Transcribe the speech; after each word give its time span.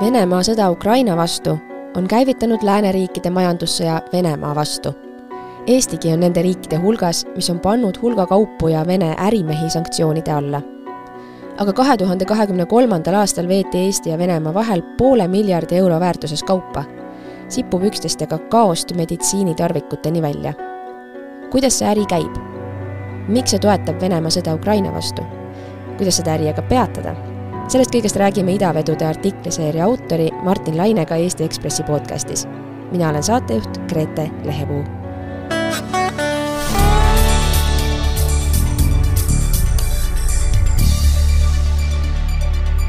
Venemaa 0.00 0.40
sõda 0.40 0.70
Ukraina 0.72 1.12
vastu 1.12 1.58
on 1.96 2.06
käivitanud 2.08 2.62
lääneriikide 2.64 3.28
majandussõja 3.30 3.98
Venemaa 4.12 4.54
vastu. 4.56 4.94
Eestigi 5.66 6.08
on 6.14 6.22
nende 6.24 6.40
riikide 6.42 6.78
hulgas, 6.80 7.26
mis 7.34 7.50
on 7.52 7.58
pannud 7.60 7.98
hulga 8.00 8.24
kaupu 8.26 8.70
ja 8.72 8.86
Vene 8.86 9.10
ärimehi 9.26 9.68
sanktsioonide 9.70 10.32
alla. 10.32 10.62
aga 11.58 11.72
kahe 11.72 11.96
tuhande 11.96 12.24
kahekümne 12.24 12.66
kolmandal 12.66 13.14
aastal 13.14 13.48
veeti 13.48 13.78
Eesti 13.78 14.10
ja 14.10 14.18
Venemaa 14.18 14.54
vahel 14.54 14.82
poole 14.98 15.28
miljardi 15.28 15.76
euro 15.76 16.00
väärtuses 16.00 16.42
kaupa, 16.42 16.84
sipupükstest 17.48 18.20
ja 18.20 18.26
kakaost 18.26 18.96
meditsiinitarvikuteni 18.96 20.22
välja. 20.22 20.52
kuidas 21.50 21.78
see 21.78 21.88
äri 21.88 22.06
käib? 22.06 22.40
miks 23.28 23.50
see 23.50 23.60
toetab 23.60 24.00
Venemaa 24.00 24.30
sõda 24.30 24.54
Ukraina 24.54 24.92
vastu? 24.92 25.22
kuidas 25.98 26.16
seda 26.16 26.34
äri 26.34 26.48
aga 26.48 26.62
peatada? 26.62 27.14
Sellest 27.70 27.92
kõigest 27.94 28.16
räägime 28.18 28.56
idavedude 28.56 29.06
artikliseeria 29.06 29.84
autori 29.86 30.24
Martin 30.42 30.74
Lainega 30.74 31.14
Eesti 31.22 31.44
Ekspressi 31.46 31.84
podcastis. 31.86 32.46
mina 32.90 33.08
olen 33.08 33.22
saatejuht 33.22 33.78
Grete 33.88 34.30
Lehepuu. 34.44 34.82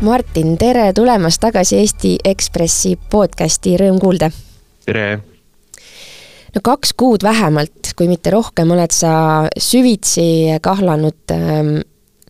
Martin, 0.02 0.58
tere 0.58 0.94
tulemast 0.94 1.42
tagasi 1.42 1.78
Eesti 1.78 2.16
Ekspressi 2.26 2.98
podcasti, 3.10 3.78
rõõm 3.78 4.00
kuulda. 4.00 4.32
tere. 4.86 5.20
no 6.56 6.62
kaks 6.64 6.94
kuud 6.98 7.24
vähemalt, 7.24 7.94
kui 7.96 8.08
mitte 8.08 8.30
rohkem, 8.30 8.72
oled 8.72 8.92
sa 8.92 9.46
süvitsi 9.58 10.58
kahlanud 10.62 11.38
ähm, 11.38 11.78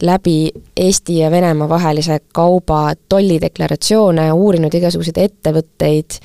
läbi 0.06 0.52
Eesti 0.78 1.18
ja 1.20 1.32
Venemaa 1.32 1.70
vahelise 1.70 2.20
kauba 2.34 2.94
tollideklaratsioone, 3.10 4.32
uurinud 4.34 4.74
igasuguseid 4.74 5.22
ettevõtteid, 5.22 6.20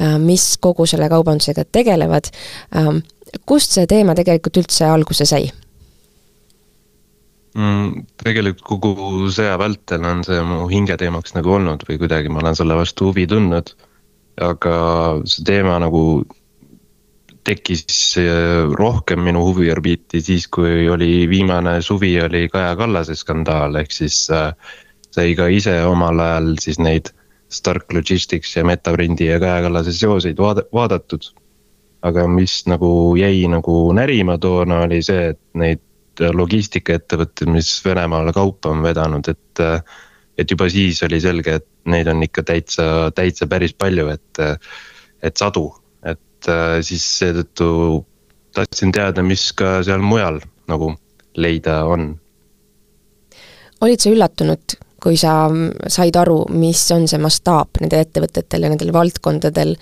äh, 0.00 0.16
mis 0.22 0.54
kogu 0.60 0.86
selle 0.86 1.08
kaubandusega 1.12 1.66
tegelevad. 1.72 2.32
Ähm, 2.76 3.04
kust 3.46 3.76
see 3.76 3.86
teema 3.86 4.14
tegelikult 4.14 4.62
üldse 4.62 4.88
alguse 4.88 5.28
sai? 5.28 5.50
mm,? 7.56 8.06
tegelikult 8.22 8.64
kogu 8.84 9.28
sõja 9.32 9.56
vältel 9.60 10.04
on 10.06 10.22
see 10.26 10.40
mu 10.46 10.66
hingeteemaks 10.70 11.36
nagu 11.36 11.56
olnud 11.58 11.84
või 11.88 12.00
kuidagi 12.02 12.32
ma 12.32 12.42
olen 12.42 12.58
selle 12.58 12.76
vastu 12.78 13.10
huvi 13.10 13.26
tundnud. 13.30 13.72
aga 14.36 14.76
see 15.24 15.44
teema 15.48 15.78
nagu 15.80 16.00
tekkis 17.46 18.16
äh, 18.20 18.66
rohkem 18.78 19.22
minu 19.26 19.44
huviorbiiti 19.46 20.20
siis, 20.24 20.48
kui 20.52 20.88
oli 20.90 21.28
viimane 21.30 21.78
suvi, 21.82 22.14
oli 22.22 22.46
Kaja 22.52 22.74
Kallase 22.78 23.14
skandaal, 23.18 23.78
ehk 23.82 23.94
siis 23.94 24.24
äh, 24.34 24.50
sai 25.14 25.34
ka 25.38 25.48
ise 25.52 25.78
omal 25.86 26.20
ajal 26.22 26.54
siis 26.62 26.80
neid 26.82 27.12
Stark 27.52 27.92
Logistics 27.94 28.56
ja 28.56 28.64
Metaprindi 28.66 29.30
ja 29.30 29.38
Kaja 29.42 29.62
Kallase 29.66 29.94
seoseid 29.94 30.40
vaada-, 30.42 30.66
vaadatud. 30.74 31.30
aga 32.06 32.26
mis 32.28 32.60
nagu 32.70 32.88
jäi 33.18 33.46
nagu 33.50 33.92
närima 33.96 34.36
toona, 34.38 34.82
oli 34.84 35.00
see, 35.02 35.30
et 35.32 35.40
neid 35.58 35.80
logistikaettevõtteid, 36.20 37.50
mis 37.50 37.70
Venemaale 37.84 38.32
kaupa 38.32 38.74
on 38.74 38.82
vedanud, 38.82 39.28
et. 39.28 39.62
Äh, 39.62 39.80
et 40.36 40.50
juba 40.52 40.66
siis 40.68 40.98
oli 41.00 41.16
selge, 41.16 41.54
et 41.56 41.64
neid 41.88 42.10
on 42.12 42.18
ikka 42.20 42.42
täitsa, 42.44 43.08
täitsa 43.16 43.46
päris 43.48 43.72
palju, 43.72 44.10
et, 44.12 44.40
et 45.24 45.40
sadu 45.40 45.70
et 46.46 46.52
äh, 46.54 46.80
siis 46.86 47.04
seetõttu 47.18 48.04
tahtsin 48.54 48.92
teada, 48.94 49.22
mis 49.22 49.50
ka 49.56 49.80
seal 49.84 50.02
mujal 50.02 50.40
nagu 50.70 50.94
leida 51.36 51.84
on. 51.84 52.14
olid 53.80 54.00
sa 54.00 54.10
üllatunud, 54.10 54.76
kui 55.02 55.18
sa 55.20 55.46
said 55.92 56.16
aru, 56.16 56.46
mis 56.50 56.80
on 56.94 57.06
see 57.08 57.20
mastaap 57.20 57.82
nendel 57.82 58.06
ettevõtetel 58.06 58.64
ja 58.64 58.72
nendel 58.72 58.92
valdkondadel, 58.94 59.76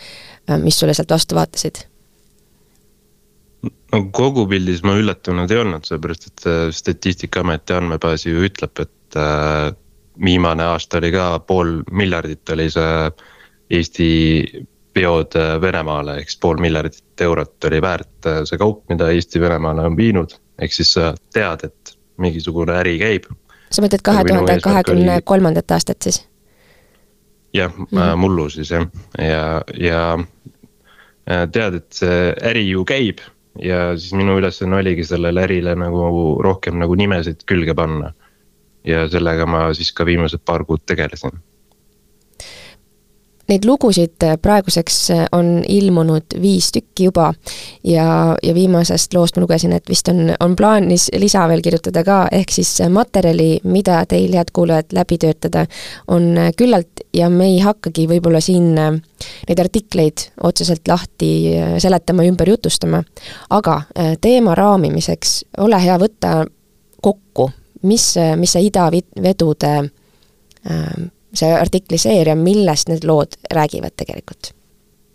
äh, 0.49 0.59
mis 0.59 0.79
sulle 0.79 0.95
sealt 0.95 1.11
vastu 1.11 1.39
vaatasid? 1.39 1.85
no 3.93 4.03
kogupildis 4.11 4.83
ma 4.85 4.97
üllatunud 4.99 5.53
ei 5.53 5.61
olnud, 5.63 5.87
sellepärast 5.87 6.29
et 6.33 6.49
äh, 6.51 6.67
Statistikaameti 6.73 7.77
andmebaas 7.77 8.27
ju 8.27 8.45
ütleb, 8.49 8.81
et 8.81 8.91
viimane 10.25 10.65
aasta 10.67 10.99
oli 10.99 11.13
ka 11.15 11.39
pool 11.47 11.77
miljardit 11.95 12.51
oli 12.51 12.65
see 12.71 13.11
Eesti 13.71 14.09
veod 14.95 15.37
äh, 15.37 15.55
Venemaale, 15.61 16.19
ehk 16.21 16.31
siis 16.31 16.41
pool 16.41 16.61
miljardit 16.63 17.25
eurot 17.27 17.65
oli 17.69 17.81
väärt 17.83 18.29
äh, 18.31 18.43
see 18.49 18.61
kaup, 18.61 18.85
mida 18.93 19.11
Eesti 19.11 19.41
Venemaale 19.41 19.87
on 19.89 19.97
viinud. 19.97 20.37
ehk 20.59 20.73
siis 20.73 20.93
sa 20.95 21.15
tead, 21.35 21.65
et 21.65 21.97
mingisugune 22.17 22.77
äri 22.79 22.99
käib. 22.99 23.27
sa 23.71 23.83
mõtled 23.83 24.05
kahe 24.07 24.25
tuhande 24.25 24.59
kahekümne 24.63 25.21
kolmandat 25.25 25.71
aastat 25.71 26.03
siis? 26.03 26.25
jah 27.55 27.73
mm, 27.79 28.19
mullu 28.19 28.49
siis 28.51 28.71
jah, 28.71 28.87
ja, 29.19 29.63
ja 29.79 30.03
tead, 31.27 31.81
et 31.81 31.93
see 31.95 32.35
äri 32.51 32.69
ju 32.69 32.85
käib 32.85 33.23
ja 33.63 33.95
siis 33.99 34.15
minu 34.19 34.39
ülesanne 34.39 34.77
oligi 34.77 35.05
sellele 35.07 35.47
ärile 35.47 35.75
nagu 35.79 36.39
rohkem 36.43 36.79
nagu 36.79 36.95
nimesid 36.95 37.47
külge 37.47 37.75
panna. 37.75 38.13
ja 38.85 39.09
sellega 39.09 39.47
ma 39.47 39.73
siis 39.75 39.93
ka 39.93 40.05
viimased 40.07 40.43
paar 40.45 40.65
kuud 40.65 40.83
tegelesin 40.87 41.39
Neid 43.49 43.67
lugusid 43.69 44.25
äh, 44.25 44.39
praeguseks 44.41 44.99
äh, 45.13 45.25
on 45.33 45.59
ilmunud 45.69 46.37
viis 46.41 46.71
tükki 46.73 47.09
juba 47.11 47.27
ja, 47.85 48.07
ja 48.43 48.55
viimasest 48.57 49.15
loost 49.15 49.37
ma 49.37 49.45
lugesin, 49.45 49.75
et 49.77 49.89
vist 49.91 50.09
on, 50.09 50.31
on 50.41 50.55
plaanis 50.57 51.11
lisa 51.21 51.43
veel 51.51 51.61
kirjutada 51.65 52.01
ka, 52.07 52.19
ehk 52.33 52.55
siis 52.55 52.71
materjali, 52.89 53.59
mida 53.69 53.99
teil, 54.09 54.33
head 54.33 54.53
kuulajad, 54.57 54.95
läbi 54.97 55.19
töötada, 55.21 55.67
on 56.09 56.31
äh, 56.41 56.53
küllalt 56.57 57.05
ja 57.13 57.29
me 57.29 57.51
ei 57.53 57.59
hakkagi 57.65 58.07
võib-olla 58.09 58.41
siin 58.45 58.73
neid 58.75 59.61
artikleid 59.61 60.29
otseselt 60.45 60.89
lahti 60.89 61.31
seletama, 61.81 62.25
ümber 62.29 62.49
jutustama, 62.49 63.03
aga 63.55 63.77
teema 64.21 64.55
raamimiseks 64.59 65.37
ole 65.65 65.79
hea, 65.81 65.97
võtta 66.01 66.33
kokku, 67.05 67.51
mis, 67.89 68.09
mis 68.41 68.57
see 68.57 68.67
idavedude 68.69 69.75
see 71.39 71.55
artikli 71.55 71.99
seeria, 72.01 72.37
millest 72.39 72.91
need 72.91 73.07
lood 73.09 73.39
räägivad 73.53 73.97
tegelikult? 73.97 74.53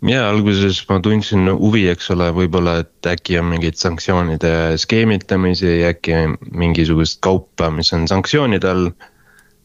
ja 0.08 0.22
alguses 0.30 0.80
ma 0.88 0.96
tundsin 1.04 1.50
huvi, 1.52 1.84
eks 1.92 2.10
ole, 2.14 2.30
võib-olla, 2.32 2.78
et 2.84 3.08
äkki 3.10 3.36
on 3.40 3.50
mingeid 3.50 3.76
sanktsioonide 3.76 4.78
skeemitamisi, 4.80 5.82
äkki 5.90 6.22
mingisugust 6.56 7.20
kaupa, 7.24 7.68
mis 7.74 7.92
on 7.96 8.08
sanktsioonide 8.08 8.70
all. 8.70 8.90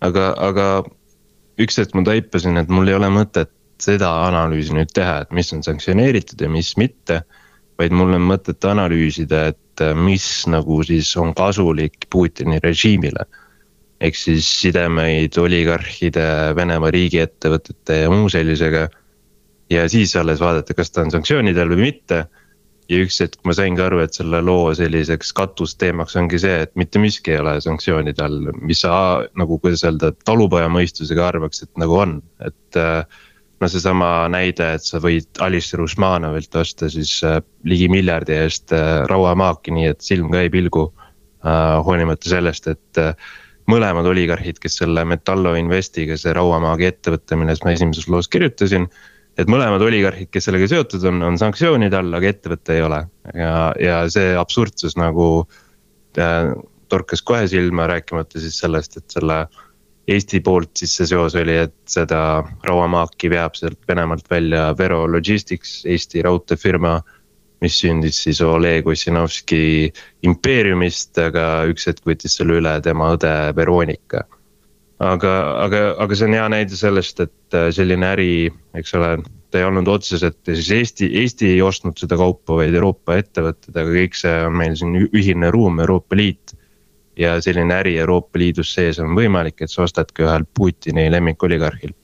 aga, 0.04 0.34
aga 0.44 0.66
üks 1.62 1.80
hetk 1.80 1.96
ma 1.96 2.04
taipasin, 2.04 2.60
et 2.60 2.70
mul 2.70 2.92
ei 2.92 2.98
ole 2.98 3.10
mõtet 3.14 3.54
seda 3.82 4.12
analüüsi 4.28 4.76
nüüd 4.76 4.92
teha, 4.96 5.22
et 5.24 5.32
mis 5.36 5.52
on 5.56 5.64
sanktsioneeritud 5.64 6.42
ja 6.42 6.52
mis 6.52 6.76
mitte. 6.78 7.24
vaid 7.80 7.92
mul 7.92 8.14
on 8.16 8.24
mõtet 8.24 8.64
analüüsida, 8.64 9.48
et 9.52 9.82
mis 10.00 10.26
nagu 10.48 10.78
siis 10.88 11.10
on 11.20 11.34
kasulik 11.36 12.08
Putini 12.10 12.60
režiimile 12.64 13.26
ehk 14.04 14.18
siis 14.20 14.48
sidemeid 14.62 15.38
oligarhide, 15.40 16.26
Venemaa 16.56 16.92
riigiettevõtete 16.94 18.02
ja 18.04 18.10
muu 18.12 18.30
sellisega. 18.30 18.90
ja 19.70 19.88
siis 19.90 20.16
alles 20.16 20.40
vaadata, 20.40 20.74
kas 20.78 20.92
ta 20.92 21.02
on 21.02 21.12
sanktsioonide 21.12 21.62
all 21.62 21.74
või 21.74 21.92
mitte. 21.92 22.26
ja 22.90 22.98
üks 23.02 23.18
hetk 23.22 23.40
ma 23.46 23.54
saingi 23.58 23.82
aru, 23.82 24.00
et 24.04 24.14
selle 24.14 24.42
loo 24.46 24.74
selliseks 24.78 25.32
katusteemaks 25.34 26.16
ongi 26.16 26.40
see, 26.40 26.60
et 26.68 26.76
mitte 26.76 27.00
miski 27.00 27.32
ei 27.34 27.40
ole 27.42 27.56
sanktsioonide 27.62 28.24
all, 28.24 28.52
mis 28.62 28.84
sa 28.86 29.24
nagu, 29.36 29.58
kuidas 29.60 29.84
öelda, 29.88 30.12
talupoja 30.26 30.68
mõistusega 30.70 31.28
arvaks, 31.32 31.64
et 31.64 31.72
nagu 31.82 31.98
on, 31.98 32.20
et 32.46 32.84
no 33.62 33.70
seesama 33.72 34.10
näide, 34.32 34.68
et 34.78 34.86
sa 34.86 35.00
võid 35.04 35.40
Alistair 35.44 35.84
Usmanovilt 35.86 36.56
osta 36.60 36.90
siis 36.92 37.18
äh, 37.26 37.40
ligi 37.68 37.88
miljardi 37.92 38.36
eest 38.38 38.74
äh, 38.76 39.04
rauamaaki, 39.10 39.74
nii 39.76 39.90
et 39.94 40.06
silm 40.06 40.32
ka 40.34 40.44
ei 40.44 40.52
pilgu 40.54 40.90
äh,. 40.90 41.82
hoolimata 41.86 42.30
sellest, 42.30 42.68
et 42.72 43.02
äh, 43.02 43.14
mõlemad 43.72 44.06
oligarhid, 44.10 44.60
kes 44.62 44.80
selle 44.82 45.06
Metallo 45.10 45.56
Investiga, 45.58 46.18
see 46.20 46.34
rauamaagi 46.36 46.90
ettevõte, 46.90 47.38
millest 47.40 47.66
ma 47.66 47.74
esimeses 47.76 48.08
loos 48.12 48.30
kirjutasin. 48.32 48.88
et 49.38 49.50
mõlemad 49.52 49.82
oligarhid, 49.84 50.30
kes 50.32 50.46
sellega 50.48 50.68
seotud 50.72 51.04
on, 51.10 51.20
on 51.28 51.38
sanktsioonide 51.38 51.98
all, 51.98 52.14
aga 52.16 52.30
ettevõte 52.30 52.78
ei 52.78 52.82
ole 52.86 53.02
ja, 53.36 53.74
ja 53.80 53.98
see 54.08 54.30
absurdsus 54.40 54.96
nagu 54.96 55.26
äh, 56.18 56.54
torkas 56.90 57.22
kohe 57.22 57.48
silma, 57.48 57.88
rääkimata 57.92 58.40
siis 58.40 58.60
sellest, 58.60 58.98
et 58.98 59.10
selle. 59.12 59.46
Eesti 60.06 60.38
poolt 60.46 60.78
siis 60.78 60.92
see 61.00 61.08
seos 61.10 61.34
oli, 61.34 61.56
et 61.66 61.74
seda 61.90 62.20
rauamaaki 62.68 63.26
veab 63.34 63.56
sealt 63.58 63.80
Venemaalt 63.90 64.28
välja 64.30 64.68
Vero 64.78 65.00
Logistics, 65.10 65.80
Eesti 65.90 66.22
raudteefirma 66.22 67.00
mis 67.66 67.80
sündis 67.82 68.22
siis 68.26 68.42
Oleg 68.46 68.88
Ossinovski 68.88 69.92
impeeriumist, 70.28 71.18
aga 71.22 71.66
üks 71.72 71.90
hetk 71.90 72.06
võttis 72.08 72.38
selle 72.38 72.60
üle 72.62 72.78
tema 72.86 73.14
õde 73.16 73.34
Veronika. 73.58 74.26
aga, 75.04 75.32
aga, 75.66 75.80
aga 76.00 76.16
see 76.16 76.30
on 76.30 76.38
hea 76.38 76.46
näide 76.54 76.78
sellest, 76.80 77.20
et 77.26 77.58
äh, 77.58 77.68
selline 77.76 78.08
äri, 78.14 78.30
eks 78.80 78.94
ole, 78.96 79.18
ta 79.52 79.60
ei 79.60 79.66
olnud 79.68 79.90
otseselt 79.92 80.40
siis 80.48 80.70
Eesti, 80.72 81.10
Eesti 81.22 81.50
ei 81.56 81.64
ostnud 81.64 82.00
seda 82.00 82.16
kaupa, 82.20 82.62
vaid 82.62 82.76
Euroopa 82.76 83.18
ettevõtted, 83.20 83.74
aga 83.76 83.90
kõik 83.92 84.16
see 84.20 84.38
on 84.48 84.56
meil 84.62 84.78
siin 84.80 84.96
ühine 85.06 85.52
ruum, 85.56 85.82
Euroopa 85.84 86.16
Liit. 86.16 86.56
ja 87.16 87.38
selline 87.40 87.72
äri 87.72 87.94
Euroopa 88.04 88.40
Liidus 88.40 88.74
sees 88.76 88.98
on 89.00 89.14
võimalik, 89.16 89.62
et 89.62 89.72
sa 89.72 89.86
ostadki 89.86 90.26
ühelt 90.26 90.50
Putini 90.54 91.08
lemmikoligarhilt. 91.12 91.96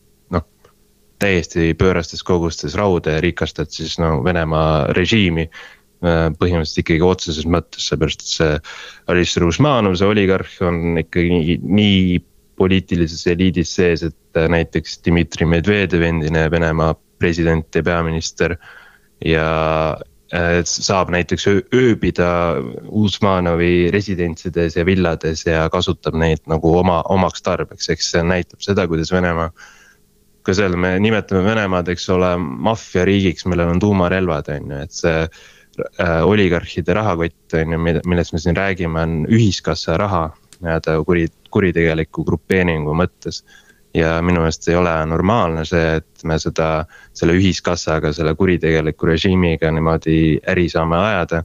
Täiesti 1.21 1.71
pöörastes 1.77 2.23
kogustes 2.25 2.75
rauda 2.79 3.18
ja 3.18 3.21
rikastad 3.21 3.69
siis 3.73 4.00
no 4.01 4.18
Venemaa 4.25 4.89
režiimi 4.97 5.47
põhimõtteliselt 6.01 6.81
ikkagi 6.81 7.06
otseses 7.06 7.45
mõttes, 7.45 7.85
seepärast 7.91 8.23
et 8.23 8.31
see 8.33 8.53
Alice 9.13 9.41
Rusmanov, 9.41 10.00
see 10.00 10.09
oligarh 10.09 10.56
on 10.65 10.97
ikkagi 11.03 11.59
nii, 11.62 12.21
poliitilises 12.57 13.25
eliidis 13.29 13.73
sees, 13.77 14.03
et 14.06 14.39
näiteks 14.50 15.00
Dmitri 15.06 15.45
Medvedev, 15.50 16.03
endine 16.06 16.47
Venemaa 16.51 16.95
president 17.21 17.75
ja 17.75 17.83
peaminister. 17.85 18.57
ja 19.25 19.45
saab 20.65 21.12
näiteks 21.12 21.44
ööbida 21.75 22.29
Usmanovi 22.88 23.91
residentsides 23.91 24.77
ja 24.77 24.85
villades 24.88 25.44
ja 25.45 25.68
kasutab 25.69 26.15
neid 26.15 26.39
nagu 26.47 26.71
oma, 26.79 27.01
omaks 27.12 27.44
tarbeks, 27.44 27.89
eks 27.91 28.12
see 28.13 28.23
näitab 28.23 28.63
seda, 28.63 28.88
kuidas 28.88 29.12
Venemaa 29.12 29.51
ka 30.43 30.53
seal 30.57 30.75
me 30.79 30.95
nimetame 30.99 31.43
Venemaad, 31.45 31.91
eks 31.93 32.07
ole, 32.13 32.35
maffiariigiks, 32.67 33.45
millel 33.49 33.73
on 33.75 33.81
tuumarelvad, 33.81 34.49
on 34.55 34.71
ju, 34.73 34.83
et 34.85 34.95
see 34.95 35.17
äh, 35.21 36.21
oligarhide 36.27 36.95
rahakott 36.97 37.57
on 37.59 37.75
ju, 37.75 37.81
millest 37.81 38.33
me 38.33 38.41
siin 38.41 38.57
räägime, 38.57 39.03
on 39.03 39.25
ühiskassa 39.29 39.97
raha 40.01 40.29
nii-öelda 40.61 40.97
kuri, 41.05 41.27
kuritegeliku 41.51 42.25
grupeeringu 42.25 42.95
mõttes. 42.97 43.43
ja 43.93 44.21
minu 44.23 44.39
meelest 44.39 44.69
ei 44.71 44.75
ole 44.79 44.91
normaalne 45.05 45.65
see, 45.67 45.97
et 45.99 46.23
me 46.23 46.38
seda, 46.39 46.85
selle 47.13 47.33
ühiskassaga, 47.35 48.13
selle 48.15 48.31
kuritegeliku 48.39 49.09
režiimiga 49.09 49.71
niimoodi 49.71 50.39
äri 50.47 50.69
saame 50.71 50.95
ajada. 50.97 51.44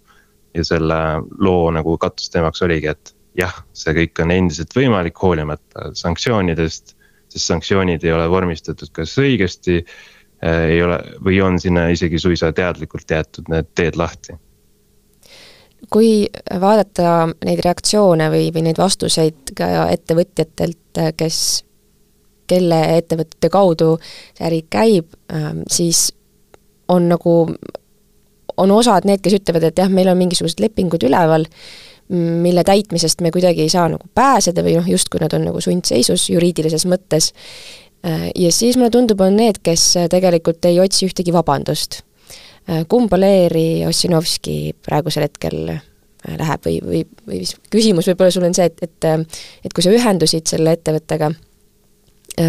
ja 0.55 0.65
selle 0.65 0.99
loo 1.39 1.71
nagu 1.71 1.99
katusteemaks 1.99 2.63
oligi, 2.63 2.87
et 2.89 3.13
jah, 3.37 3.53
see 3.77 3.93
kõik 3.93 4.23
on 4.25 4.31
endiselt 4.33 4.73
võimalik, 4.77 5.19
hoolimata 5.21 5.91
sanktsioonidest. 5.95 6.96
Sest 7.37 7.53
sanktsioonid 7.53 8.05
ei 8.05 8.15
ole 8.17 8.27
vormistatud 8.33 8.91
kas 8.97 9.13
õigesti 9.21 9.79
äh, 9.83 10.65
ei 10.73 10.83
ole 10.83 10.99
või 11.25 11.39
on 11.45 11.61
sinna 11.61 11.87
isegi 11.93 12.19
suisa 12.23 12.53
teadlikult 12.57 13.11
jäetud 13.11 13.53
need 13.53 13.71
teed 13.77 14.01
lahti? 14.01 14.37
Kui 15.93 16.27
vaadata 16.61 17.29
neid 17.45 17.61
reaktsioone 17.63 18.31
või, 18.33 18.49
või 18.55 18.65
neid 18.67 18.79
vastuseid 18.81 19.53
ka 19.57 19.69
ettevõtjatelt, 19.93 21.01
kes, 21.21 21.41
kelle 22.49 22.81
ettevõtete 22.97 23.51
kaudu 23.53 23.93
see 24.01 24.47
äri 24.49 24.63
käib, 24.73 25.13
ähm, 25.31 25.63
siis 25.71 26.09
on 26.89 27.11
nagu, 27.13 27.35
on 28.57 28.73
osad 28.73 29.07
need, 29.07 29.21
kes 29.23 29.39
ütlevad, 29.41 29.69
et 29.69 29.85
jah, 29.85 29.93
meil 29.93 30.09
on 30.11 30.19
mingisugused 30.19 30.63
lepingud 30.65 31.05
üleval, 31.07 31.47
mille 32.13 32.63
täitmisest 32.65 33.21
me 33.25 33.33
kuidagi 33.35 33.65
ei 33.65 33.71
saa 33.73 33.89
nagu 33.91 34.07
pääseda 34.15 34.63
või 34.63 34.77
noh, 34.79 34.87
justkui 34.87 35.23
nad 35.23 35.33
on 35.35 35.49
nagu 35.49 35.61
sundseisus 35.61 36.29
juriidilises 36.31 36.87
mõttes. 36.87 37.33
Äh, 38.07 38.29
ja 38.35 38.53
siis 38.55 38.79
mulle 38.79 38.93
tundub, 38.95 39.21
on 39.27 39.39
need, 39.41 39.63
kes 39.63 39.95
tegelikult 40.13 40.65
ei 40.71 40.79
otsi 40.83 41.09
ühtegi 41.09 41.35
vabandust 41.35 42.03
Äh, 42.67 42.83
kumba 42.91 43.19
leeri 43.21 43.87
Ossinovski 43.87 44.75
praegusel 44.83 45.29
hetkel 45.29 45.69
äh, 45.71 45.83
läheb 46.27 46.65
või, 46.67 46.81
või, 46.83 47.03
või 47.29 47.39
mis 47.45 47.53
küsimus 47.71 48.09
võib-olla 48.11 48.35
sul 48.35 48.47
on 48.49 48.57
see, 48.59 48.67
et, 48.67 48.81
et 48.83 49.07
äh, 49.07 49.21
et 49.63 49.75
kui 49.75 49.85
sa 49.87 49.93
ühendusid 49.95 50.51
selle 50.51 50.75
ettevõttega, 50.75 51.31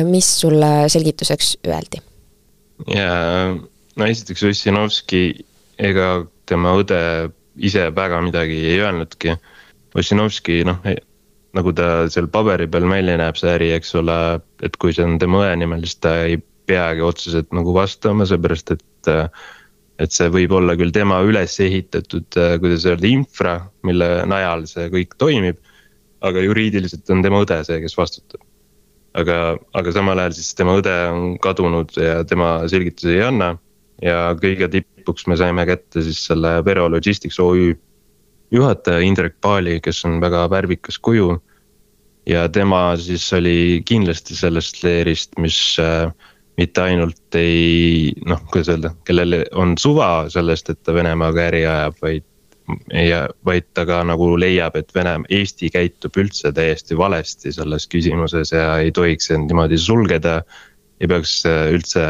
mis 0.09 0.27
sulle 0.41 0.71
selgituseks 0.91 1.51
öeldi? 1.69 2.01
jaa, 2.91 3.53
no 3.95 4.09
esiteks 4.09 4.41
Ossinovski 4.49 5.21
ega 5.77 6.09
tema 6.49 6.73
õde 6.81 6.99
ise 7.57 7.89
väga 7.95 8.21
midagi 8.25 8.57
ei 8.71 8.79
öelnudki. 8.81 9.37
Ossinovski 9.97 10.61
noh, 10.67 10.83
nagu 11.57 11.73
ta 11.73 12.05
seal 12.11 12.27
paberi 12.29 12.67
peal 12.69 12.85
välja 12.89 13.17
näeb, 13.17 13.37
see 13.39 13.53
äri, 13.55 13.71
eks 13.77 13.95
ole, 13.97 14.17
et 14.65 14.77
kui 14.77 14.93
see 14.93 15.05
on 15.07 15.17
tema 15.21 15.45
õe 15.45 15.55
nimel, 15.57 15.85
siis 15.87 15.97
ta 16.03 16.13
ei 16.27 16.37
peagi 16.67 17.01
otseselt 17.05 17.53
nagu 17.55 17.73
vastama, 17.75 18.27
seepärast 18.27 18.75
et 18.75 19.09
et 19.97 20.13
see 20.13 20.29
võib 20.29 20.51
olla 20.53 20.75
küll 20.77 20.93
tema 20.93 21.19
üles 21.25 21.55
ehitatud, 21.63 22.37
kuidas 22.61 22.85
öelda, 22.85 23.09
infra, 23.09 23.55
mille 23.87 24.09
najal 24.29 24.67
see 24.69 24.91
kõik 24.93 25.17
toimib. 25.17 25.63
aga 26.17 26.41
juriidiliselt 26.41 27.09
on 27.13 27.19
tema 27.21 27.43
õde 27.43 27.59
see, 27.65 27.77
kes 27.81 27.93
vastutab. 27.97 28.41
aga, 29.17 29.57
aga 29.73 29.91
samal 29.93 30.19
ajal 30.19 30.33
siis 30.37 30.53
tema 30.57 30.75
õde 30.77 30.93
on 31.13 31.37
kadunud 31.41 31.93
ja 31.97 32.23
tema 32.25 32.67
selgitusi 32.69 33.15
ei 33.15 33.23
anna. 33.25 33.55
Ja 34.01 34.35
kõige 34.41 34.69
tipuks 34.69 35.27
me 35.27 35.37
saime 35.37 35.65
kätte 35.65 36.03
siis 36.05 36.19
selle 36.29 36.57
Vero 36.65 36.87
Logistics 36.91 37.39
OÜ 37.39 37.73
juhataja 38.51 39.03
Indrek 39.03 39.37
Paali, 39.41 39.79
kes 39.83 40.05
on 40.05 40.21
väga 40.21 40.47
värvikas 40.49 40.99
kuju. 40.99 41.41
ja 42.27 42.49
tema 42.49 42.97
siis 42.99 43.33
oli 43.33 43.81
kindlasti 43.85 44.35
sellest 44.35 44.83
leerist, 44.83 45.37
mis 45.39 45.77
äh, 45.79 46.11
mitte 46.57 46.81
ainult 46.81 47.35
ei 47.39 48.13
noh, 48.27 48.41
kuidas 48.51 48.73
öelda, 48.73 48.91
kellel 49.07 49.43
on 49.55 49.77
suva 49.79 50.27
sellest, 50.29 50.69
et 50.69 50.81
ta 50.83 50.93
Venemaaga 50.93 51.45
äri 51.51 51.63
ajab, 51.65 52.01
vaid. 52.01 52.25
ja 52.91 53.29
vaid 53.47 53.63
ta 53.73 53.85
ka 53.87 54.01
nagu 54.03 54.33
leiab, 54.35 54.75
et 54.75 54.89
Venemaa, 54.95 55.29
Eesti 55.31 55.69
käitub 55.71 56.17
üldse 56.19 56.51
täiesti 56.51 56.97
valesti 56.99 57.53
selles 57.55 57.87
küsimuses 57.87 58.51
ja 58.51 58.73
ei 58.83 58.91
tohiks 58.91 59.31
end 59.31 59.47
niimoodi 59.47 59.77
sulgeda. 59.79 60.41
ei 60.99 61.07
peaks 61.07 61.45
äh, 61.45 61.69
üldse 61.71 62.03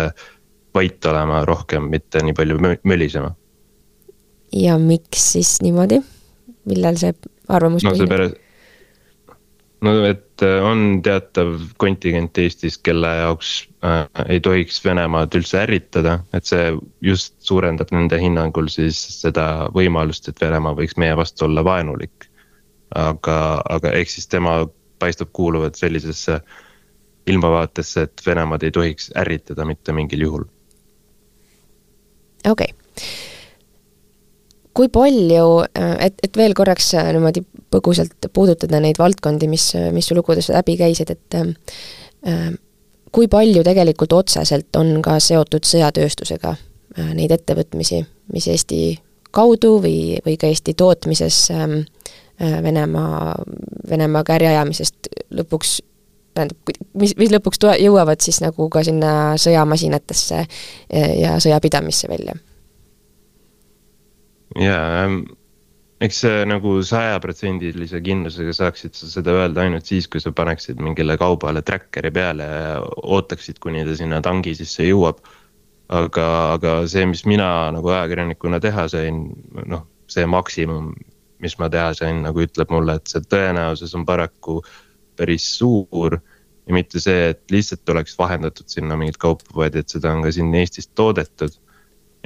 vait 0.77 1.09
olema 1.09 1.43
rohkem, 1.47 1.89
mitte 1.93 2.21
nii 2.23 2.35
palju 2.37 2.59
mölisema. 2.83 3.33
ja 4.53 4.77
miks 4.79 5.31
siis 5.33 5.57
niimoodi, 5.65 6.01
millal 6.69 6.99
see 7.01 7.13
arvamus 7.51 7.83
no, 7.83 7.95
põhineb? 7.95 8.37
no 9.85 9.93
et 10.07 10.43
äh, 10.45 10.59
on 10.65 11.01
teatav 11.05 11.57
kontingent 11.81 12.37
Eestis, 12.41 12.77
kelle 12.81 13.09
jaoks 13.19 13.51
äh, 13.85 14.05
ei 14.33 14.41
tohiks 14.43 14.79
Venemaad 14.85 15.35
üldse 15.37 15.61
ärritada, 15.65 16.19
et 16.33 16.49
see 16.49 16.71
just 17.05 17.35
suurendab 17.45 17.91
nende 17.95 18.19
hinnangul 18.21 18.69
siis 18.73 18.99
seda 19.21 19.67
võimalust, 19.75 20.29
et 20.29 20.41
Venemaa 20.41 20.77
võiks 20.77 20.97
meie 20.97 21.17
vastu 21.17 21.45
olla 21.49 21.65
vaenulik. 21.65 22.29
aga, 22.95 23.61
aga 23.69 23.91
ehk 23.99 24.09
siis 24.09 24.29
tema 24.31 24.61
paistab 24.99 25.29
kuuluvat 25.35 25.75
sellisesse 25.75 26.39
ilmavaatesse, 27.27 28.01
et 28.07 28.21
Venemaad 28.25 28.63
ei 28.63 28.71
tohiks 28.71 29.11
ärritada 29.19 29.65
mitte 29.65 29.93
mingil 29.93 30.23
juhul. 30.23 30.45
Okei. 32.51 32.73
Okay 32.73 33.35
kui 34.77 34.91
palju, 34.93 35.47
et, 36.05 36.19
et 36.21 36.37
veel 36.37 36.53
korraks 36.57 36.91
niimoodi 36.93 37.41
põgusalt 37.73 38.29
puudutada 38.33 38.79
neid 38.83 38.99
valdkondi, 39.01 39.49
mis, 39.49 39.71
mis 39.93 40.07
su 40.07 40.17
lugudes 40.17 40.51
läbi 40.53 40.77
käisid, 40.79 41.11
et 41.15 41.37
äh, 41.39 42.51
kui 43.13 43.29
palju 43.31 43.63
tegelikult 43.65 44.13
otseselt 44.19 44.77
on 44.79 44.99
ka 45.05 45.17
seotud 45.23 45.65
sõjatööstusega 45.67 46.53
äh, 46.53 47.11
neid 47.17 47.33
ettevõtmisi, 47.35 48.03
mis 48.33 48.47
Eesti 48.53 48.81
kaudu 49.35 49.77
või, 49.83 50.17
või 50.25 50.37
ka 50.39 50.49
Eesti 50.51 50.75
tootmises 50.77 51.41
ähm, 51.55 51.79
äh, 52.41 52.59
Venemaa, 52.63 53.35
Venemaaga 53.89 54.37
äri 54.37 54.51
ajamisest 54.53 55.09
lõpuks 55.41 55.79
tähendab, 56.37 56.75
mis, 56.93 57.15
mis 57.17 57.33
lõpuks 57.33 57.63
tule-, 57.63 57.79
jõuavad 57.81 58.21
siis 58.21 58.43
nagu 58.45 58.69
ka 58.69 58.85
sinna 58.85 59.11
sõjamasinatesse 59.41 60.43
ja 61.17 61.39
sõjapidamisse 61.41 62.09
välja 62.11 62.37
jaa, 64.55 65.03
ähm, 65.03 65.21
eks 66.03 66.21
nagu 66.49 66.75
sajaprotsendilise 66.85 68.01
kindlusega 68.05 68.53
saaksid 68.53 68.97
sa 68.97 69.09
seda 69.09 69.33
öelda 69.39 69.63
ainult 69.65 69.89
siis, 69.89 70.07
kui 70.11 70.21
sa 70.21 70.31
paneksid 70.35 70.81
mingile 70.83 71.17
kaubale 71.17 71.63
tracker'i 71.65 72.11
peale 72.13 72.45
ja 72.45 72.77
ootaksid, 73.03 73.59
kuni 73.63 73.85
ta 73.87 73.97
sinna 73.97 74.21
tangi 74.25 74.55
sisse 74.57 74.85
jõuab. 74.87 75.23
aga, 75.87 76.23
aga 76.57 76.71
see, 76.91 77.05
mis 77.07 77.21
mina 77.23 77.71
nagu 77.71 77.87
ajakirjanikuna 77.87 78.57
teha 78.59 78.89
sain, 78.91 79.21
noh, 79.71 79.85
see 80.11 80.25
maksimum, 80.27 80.89
mis 81.39 81.55
ma 81.61 81.69
teha 81.71 81.93
sain, 81.95 82.19
nagu 82.25 82.41
ütleb 82.43 82.73
mulle, 82.75 82.97
et 82.99 83.07
see 83.07 83.23
tõenäosus 83.31 83.95
on 83.95 84.03
paraku 84.05 84.57
päris 85.15 85.45
suur 85.57 86.17
ja 86.19 86.75
mitte 86.75 86.99
see, 86.99 87.29
et 87.31 87.39
lihtsalt 87.51 87.87
oleks 87.89 88.17
vahendatud 88.19 88.67
sinna 88.67 88.97
mingit 88.99 89.15
kaupa, 89.21 89.47
vaid 89.55 89.79
et 89.79 89.87
seda 89.89 90.11
on 90.11 90.25
ka 90.25 90.33
siin 90.35 90.51
Eestis 90.59 90.91
toodetud. 90.91 91.55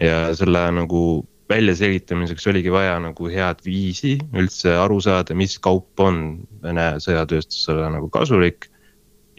ja 0.02 0.32
selle 0.34 0.64
nagu 0.74 1.22
väljaselgitamiseks 1.52 2.48
oligi 2.52 2.72
vaja 2.74 2.98
nagu 3.04 3.30
head 3.32 3.62
viisi 3.66 4.16
üldse 4.38 4.74
aru 4.80 5.00
saada, 5.04 5.36
mis 5.38 5.58
kaup 5.64 6.00
on 6.02 6.22
Vene 6.64 6.94
sõjatööstusele 7.04 7.90
nagu 7.96 8.10
kasulik. 8.14 8.70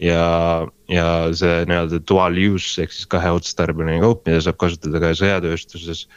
ja, 0.01 0.65
ja 0.89 1.07
see 1.37 1.63
nii-öelda 1.69 2.01
dual 2.09 2.35
use 2.49 2.83
ehk 2.83 2.91
siis 2.91 3.07
kaheotstarbeline 3.07 4.01
kaup, 4.03 4.25
mida 4.27 4.41
saab 4.43 4.57
kasutada 4.59 4.99
ka 4.99 5.13
sõjatööstuses. 5.17 6.07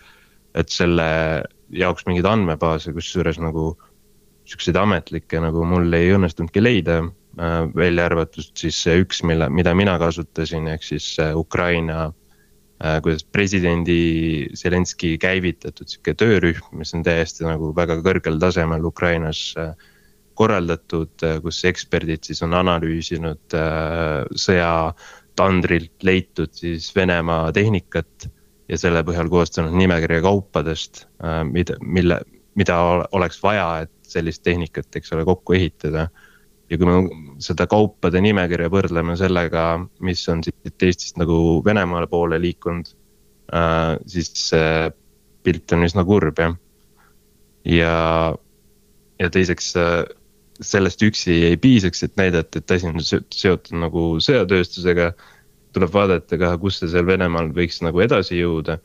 et 0.57 0.73
selle 0.73 1.09
jaoks 1.71 2.07
mingeid 2.07 2.27
andmebaase, 2.27 2.93
kusjuures 2.97 3.39
nagu 3.43 3.77
siukseid 4.47 4.77
ametlikke 4.81 5.41
nagu 5.43 5.65
mul 5.69 5.93
ei 5.93 6.13
õnnestunudki 6.17 6.63
leida 6.63 7.01
äh,. 7.03 7.67
välja 7.75 8.07
arvatud 8.11 8.53
siis 8.55 8.79
see 8.83 9.01
üks, 9.05 9.23
mille, 9.23 9.51
mida 9.51 9.75
mina 9.75 9.99
kasutasin, 9.99 10.69
ehk 10.73 10.83
siis 10.83 11.17
Ukraina 11.35 12.07
Äh, 12.07 12.26
kuidas 13.03 13.25
presidendi 13.33 14.49
Zelenskõi 14.57 15.17
käivitatud 15.21 15.89
sihuke 15.89 16.13
töörühm, 16.19 16.65
mis 16.77 16.93
on 16.97 17.05
täiesti 17.07 17.47
nagu 17.47 17.71
väga 17.77 17.99
kõrgel 18.05 18.37
tasemel 18.43 18.85
Ukrainas 18.85 19.41
äh, 19.57 19.73
korraldatud, 20.37 21.15
äh, 21.25 21.39
kus 21.45 21.63
eksperdid 21.65 22.29
siis 22.29 22.43
on 22.45 22.57
analüüsinud 22.57 23.57
sõja 24.37 24.73
tandrilt 25.37 26.05
leitud 26.05 26.53
siis 26.57 26.91
Venemaa 26.97 27.53
tehnikat 27.57 28.29
ja 28.69 28.79
selle 28.81 29.03
põhjal 29.07 29.29
koostanud 29.31 29.77
nimekirja 29.79 30.25
kaupadest, 30.25 31.05
mida, 31.53 31.77
mille, 31.81 32.19
mida 32.59 32.79
oleks 33.15 33.39
vaja, 33.45 33.85
et 33.85 33.93
sellist 34.07 34.43
tehnikat, 34.47 34.89
eks 34.97 35.13
ole, 35.15 35.27
kokku 35.29 35.57
ehitada. 35.59 36.09
Ja 36.71 36.79
kui 36.79 36.89
me 36.89 36.97
seda 37.43 37.67
kaupade 37.71 38.21
nimekirja 38.25 38.71
võrdleme 38.73 39.17
sellega, 39.19 39.67
mis 40.03 40.23
on 40.33 40.43
siit 40.45 40.83
Eestist 40.83 41.19
nagu 41.21 41.63
Venemaale 41.65 42.09
poole 42.11 42.41
liikunud, 42.43 42.89
siis 44.11 44.33
see 44.49 44.91
pilt 45.47 45.77
on 45.77 45.87
üsna 45.87 46.03
kurb 46.07 46.41
jah. 46.43 46.57
ja, 47.71 47.95
ja 49.21 49.31
teiseks 49.31 49.75
sellest 50.61 51.03
üksi 51.05 51.37
ei 51.51 51.57
piisaks, 51.61 52.03
et 52.03 52.17
näidata, 52.17 52.59
et 52.59 52.71
asi 52.71 52.89
on 52.89 53.03
seotud 53.03 53.77
nagu 53.79 54.09
sõjatööstusega. 54.23 55.13
tuleb 55.77 55.93
vaadata 55.93 56.39
ka, 56.41 56.55
kus 56.57 56.79
see 56.81 56.89
seal 56.89 57.05
Venemaal 57.05 57.51
võiks 57.53 57.83
nagu 57.85 58.01
edasi 58.01 58.39
jõuda. 58.39 58.79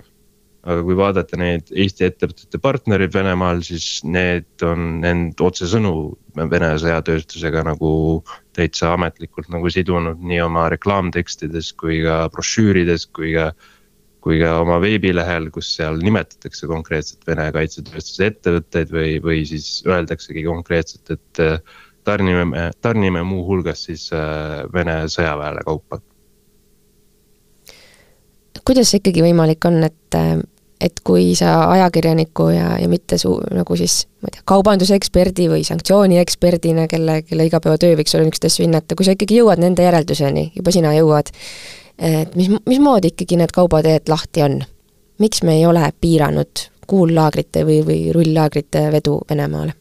Aga 0.62 0.84
kui 0.86 0.96
vaadata 0.98 1.38
neid 1.42 1.72
Eesti 1.74 2.06
ettevõtete 2.06 2.60
partnerid 2.62 3.14
Venemaal, 3.16 3.64
siis 3.66 4.04
need 4.06 4.66
on 4.66 5.02
end 5.08 5.42
otsesõnu 5.42 5.94
Vene 6.38 6.70
sõjatööstusega 6.80 7.64
nagu 7.68 7.92
täitsa 8.56 8.94
ametlikult 8.96 9.50
nagu 9.52 9.70
sidunud 9.74 10.22
nii 10.22 10.40
oma 10.46 10.68
reklaamtekstides 10.72 11.74
kui 11.80 12.04
ka 12.06 12.24
brošüürides 12.34 13.08
kui 13.12 13.34
ka 13.36 13.52
kui 14.22 14.38
ka 14.38 14.60
oma 14.62 14.78
veebilehel, 14.82 15.50
kus 15.54 15.72
seal 15.80 15.98
nimetatakse 16.06 16.70
konkreetselt 16.70 17.26
Vene 17.26 17.48
kaitsetööstuse 17.56 18.28
ettevõtteid 18.30 18.94
või, 18.94 19.16
või 19.24 19.40
siis 19.50 19.80
öeldaksegi 19.90 20.44
konkreetselt, 20.46 21.10
et 21.16 21.42
äh, 21.42 21.58
tarnime, 22.06 22.68
tarnime 22.86 23.24
muuhulgas 23.26 23.88
siis 23.90 24.08
äh, 24.14 24.62
Vene 24.74 25.02
sõjaväele 25.10 25.66
kaupa. 25.66 25.98
Kuidas 28.66 28.92
see 28.92 29.02
ikkagi 29.02 29.24
võimalik 29.26 29.66
on, 29.70 29.82
et, 29.88 30.18
äh, 30.18 30.34
et 30.82 31.02
kui 31.06 31.36
sa 31.38 31.70
ajakirjaniku 31.72 32.50
ja, 32.56 32.74
ja 32.82 32.90
mitte 32.92 33.18
su 33.22 33.36
nagu 33.54 33.78
siis 33.80 34.04
ma 34.22 34.32
ei 34.32 34.38
tea, 34.38 34.46
kaubanduseksperdi 34.54 35.48
või 35.52 35.66
sanktsioonieksperdina, 35.68 36.88
kelle, 36.92 37.22
kelle 37.28 37.48
igapäevatöö 37.50 38.00
võiks 38.00 38.18
olla 38.18 38.30
asju 38.52 38.66
hinnata, 38.66 38.98
kui 38.98 39.08
sa 39.08 39.16
ikkagi 39.18 39.42
jõuad 39.42 39.62
nende 39.62 39.86
järelduseni, 39.86 40.52
juba 40.58 40.74
sina 40.74 40.94
jõuad, 40.98 41.32
et 42.02 42.36
mis, 42.36 42.50
mismoodi 42.66 43.14
ikkagi 43.14 43.40
need 43.42 43.56
kaubateed 43.56 44.12
lahti 44.12 44.46
on? 44.48 44.62
miks 45.22 45.44
me 45.46 45.54
ei 45.60 45.66
ole 45.70 45.84
piiranud 46.02 46.64
kuullaagrite 46.90 47.62
või, 47.62 47.84
või 47.86 48.00
rulllaagrite 48.16 48.88
vedu 48.92 49.20
Venemaale? 49.30 49.76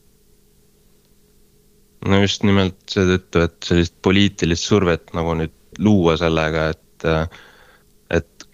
no 2.09 2.21
just 2.21 2.45
nimelt 2.45 2.77
seetõttu, 2.89 3.45
et 3.45 3.57
sellist 3.65 3.95
poliitilist 4.05 4.69
survet 4.69 5.15
nagu 5.17 5.37
nüüd 5.41 5.57
luua 5.81 6.17
sellega, 6.21 6.69
et. 6.75 7.09
et 7.09 7.41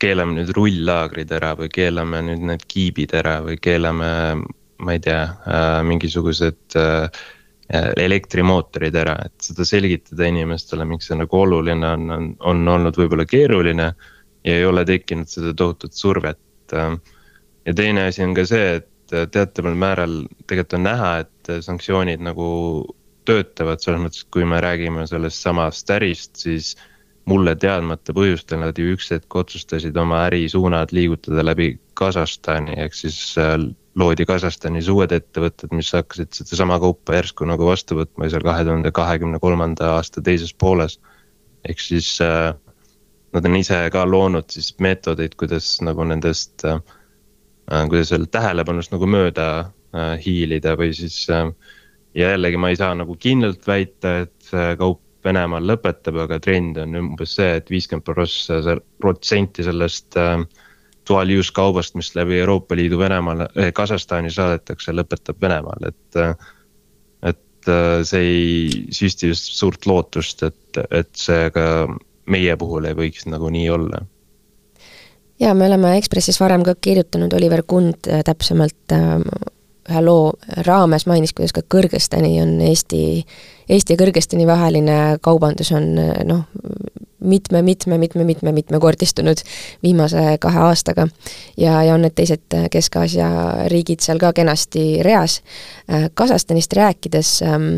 keelame 0.00 0.36
nüüd 0.38 0.52
rullaagrid 0.56 1.32
ära 1.32 1.54
või 1.58 1.70
keelame 1.72 2.22
nüüd 2.26 2.44
need 2.52 2.66
kiibid 2.68 3.14
ära 3.16 3.38
või 3.44 3.56
keelame, 3.62 4.10
ma 4.76 4.96
ei 4.96 5.00
tea, 5.02 5.22
mingisugused 5.88 6.76
Äh, 7.66 7.88
elektrimootorid 7.98 8.94
ära, 8.94 9.16
et 9.26 9.42
seda 9.42 9.64
selgitada 9.66 10.28
inimestele, 10.30 10.84
miks 10.86 11.08
see 11.10 11.16
nagu 11.18 11.38
oluline 11.40 11.88
on, 11.96 12.04
on, 12.14 12.26
on 12.46 12.60
olnud 12.76 12.94
võib-olla 12.94 13.24
keeruline. 13.26 13.88
ja 14.46 14.54
ei 14.54 14.62
ole 14.64 14.84
tekkinud 14.86 15.26
seda 15.26 15.50
tohutut 15.58 15.96
survet. 15.98 16.38
Äh, 16.72 16.94
ja 17.66 17.74
teine 17.74 18.04
asi 18.06 18.22
on 18.22 18.36
ka 18.38 18.44
see, 18.46 18.76
et 18.78 19.16
teataval 19.34 19.74
määral 19.74 20.14
tegelikult 20.46 20.76
on 20.78 20.86
näha, 20.86 21.10
et 21.24 21.50
sanktsioonid 21.66 22.22
nagu 22.22 22.46
töötavad 23.26 23.82
selles 23.82 24.04
mõttes, 24.04 24.22
et 24.22 24.30
kui 24.30 24.46
me 24.46 24.62
räägime 24.62 25.08
sellest 25.10 25.42
samast 25.42 25.90
ärist, 25.90 26.36
siis 26.38 26.76
mulle 27.26 27.56
teadmata 27.58 28.14
põhjustel 28.14 28.60
nad 28.62 28.78
ju 28.78 28.94
üks 28.94 29.10
hetk 29.14 29.34
otsustasid 29.40 29.96
oma 29.98 30.22
ärisuunad 30.28 30.92
liigutada 30.94 31.44
läbi 31.44 31.74
Kasahstani, 31.98 32.76
ehk 32.84 32.94
siis 32.94 33.18
äh, 33.40 33.56
loodi 33.98 34.26
Kasahstanis 34.28 34.90
uued 34.92 35.12
ettevõtted, 35.16 35.72
mis 35.74 35.90
hakkasid 35.96 36.36
sedasama 36.36 36.78
kaupa 36.82 37.16
järsku 37.18 37.48
nagu 37.48 37.66
vastu 37.66 37.98
võtma 37.98 38.30
seal 38.30 38.44
kahe 38.46 38.66
tuhande 38.68 38.92
kahekümne 38.94 39.40
kolmanda 39.42 39.96
aasta 39.96 40.22
teises 40.22 40.54
pooles. 40.54 41.00
ehk 41.66 41.80
siis 41.82 42.12
äh, 42.22 42.52
nad 43.34 43.48
on 43.48 43.56
ise 43.58 43.80
ka 43.92 44.04
loonud 44.06 44.46
siis 44.52 44.74
meetodeid, 44.78 45.34
kuidas 45.34 45.80
nagu 45.82 46.04
nendest 46.06 46.64
äh,, 46.64 46.78
kuidas 47.90 48.12
öelda, 48.14 48.30
tähelepanust 48.38 48.94
nagu 48.94 49.06
mööda 49.10 49.72
hiilida 50.22 50.74
või 50.76 50.92
siis 50.94 51.24
ja 51.26 52.30
jällegi 52.30 52.58
ma 52.60 52.68
ei 52.68 52.76
saa 52.76 52.94
nagu 52.94 53.16
kindlalt 53.16 53.64
väita, 53.66 54.12
et 54.26 54.50
kaup 54.78 55.00
Venemaal 55.26 55.66
lõpetab, 55.66 56.20
aga 56.24 56.38
trend 56.42 56.78
on 56.82 56.96
umbes 57.00 57.36
see, 57.38 57.56
et 57.58 57.70
viiskümmend 57.72 58.06
protsenti 59.02 59.66
sellest 59.66 60.18
äh, 60.20 60.38
dual 61.06 61.30
use 61.34 61.54
kaubast, 61.54 61.96
mis 61.98 62.12
läbi 62.18 62.38
Euroopa 62.40 62.78
Liidu 62.78 62.98
Venemaale 63.00 63.48
eh,, 63.54 63.72
Kasahstani 63.74 64.32
saadetakse, 64.32 64.94
lõpetab 64.94 65.40
Venemaal, 65.42 65.90
et. 65.92 66.20
et 67.26 67.70
äh, 67.70 68.02
see 68.06 68.26
ei 68.26 68.82
süsti 68.94 69.32
just 69.32 69.56
suurt 69.58 69.86
lootust, 69.90 70.44
et, 70.46 70.84
et 70.94 71.10
see 71.18 71.48
ka 71.54 71.64
meie 72.30 72.54
puhul 72.58 72.86
ei 72.86 72.94
võiks 72.98 73.26
nagu 73.30 73.50
nii 73.50 73.70
olla 73.74 74.04
ja 75.40 75.54
me 75.54 75.66
oleme 75.66 75.96
Ekspressis 75.98 76.38
varem 76.40 76.64
ka 76.66 76.74
kirjutanud, 76.80 77.32
Oliver 77.36 77.62
Kund 77.66 78.08
äh, 78.08 78.22
täpsemalt 78.24 78.94
äh, 78.94 79.20
ühe 79.90 80.02
loo 80.04 80.32
raames 80.66 81.06
mainis, 81.06 81.34
kuidas 81.36 81.54
ka 81.56 81.62
Kõrgõzstani 81.74 82.36
on 82.42 82.60
Eesti, 82.64 83.00
Eesti 83.68 83.94
ja 83.94 84.00
Kõrgõzstani 84.02 84.46
vaheline 84.48 84.98
kaubandus 85.22 85.72
on 85.76 85.92
noh, 86.26 86.44
mitme, 87.20 87.62
mitme, 87.62 87.98
mitme, 87.98 88.24
mitme, 88.24 88.52
mitmekordistunud 88.52 89.42
viimase 89.82 90.36
kahe 90.40 90.62
aastaga. 90.68 91.08
ja, 91.56 91.82
ja 91.82 91.94
on 91.94 92.06
need 92.06 92.14
teised 92.14 92.58
Kesk-Aasia 92.70 93.28
riigid 93.72 94.04
seal 94.04 94.18
ka 94.22 94.32
kenasti 94.32 95.02
reas. 95.02 95.40
Kasahstanist 96.14 96.72
rääkides 96.72 97.40
ähm, 97.42 97.70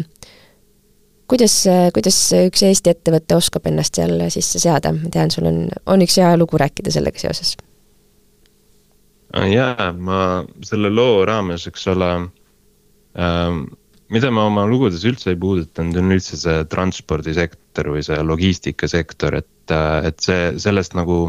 kuidas, 1.28 1.62
kuidas 1.94 2.18
üks 2.46 2.64
Eesti 2.66 2.92
ettevõte 2.94 3.36
oskab 3.36 3.66
ennast 3.70 4.00
seal 4.00 4.28
sisse 4.32 4.60
seada, 4.62 4.92
ma 4.96 5.12
tean, 5.12 5.32
sul 5.34 5.48
on, 5.50 5.64
on 5.86 6.04
üks 6.04 6.18
hea 6.20 6.34
lugu 6.40 6.60
rääkida 6.60 6.92
sellega 6.94 7.20
seoses. 7.20 7.56
Jaa, 9.34 9.92
ma 9.92 10.46
selle 10.64 10.90
loo 10.92 11.24
raames, 11.28 11.66
eks 11.68 11.86
ole 11.92 12.08
ähm,, 13.18 13.66
mida 14.08 14.30
ma 14.32 14.46
oma 14.48 14.64
lugudes 14.68 15.04
üldse 15.08 15.34
ei 15.34 15.40
puudutanud, 15.40 15.96
on 16.00 16.16
üldse 16.16 16.38
see 16.40 16.64
transpordisektor 16.72 17.90
või 17.92 18.04
see 18.06 18.18
logistikasektor, 18.24 19.36
et, 19.42 19.74
et 20.08 20.20
see, 20.24 20.52
sellest 20.60 20.96
nagu 20.96 21.26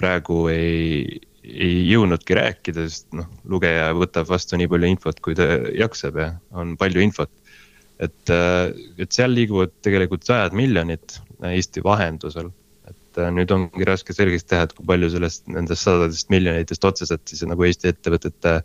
praegu 0.00 0.46
ei, 0.50 1.20
ei 1.44 1.84
jõudnudki 1.90 2.36
rääkida, 2.38 2.86
sest 2.88 3.10
noh, 3.16 3.28
lugeja 3.48 3.92
võtab 3.96 4.28
vastu 4.30 4.58
nii 4.58 4.70
palju 4.70 4.90
infot, 4.90 5.20
kui 5.22 5.36
ta 5.38 5.46
jaksab 5.76 6.18
ja 6.18 6.32
on 6.56 6.74
palju 6.80 7.04
infot. 7.04 7.32
et, 8.00 8.32
et 8.32 9.12
seal 9.12 9.34
liiguvad 9.36 9.74
tegelikult 9.84 10.24
sajad 10.24 10.54
miljonid 10.56 11.18
Eesti 11.44 11.82
vahendusel. 11.84 12.48
Et 13.10 13.34
nüüd 13.34 13.50
ongi 13.54 13.86
raske 13.88 14.14
selgeks 14.16 14.46
teha, 14.46 14.66
et 14.66 14.76
kui 14.76 14.86
palju 14.86 15.10
sellest, 15.14 15.46
nendest 15.50 15.86
sadadest 15.86 16.30
miljonitest 16.32 16.84
otseselt 16.86 17.26
siis 17.28 17.42
nagu 17.48 17.66
Eesti 17.66 17.90
ettevõtete 17.90 18.60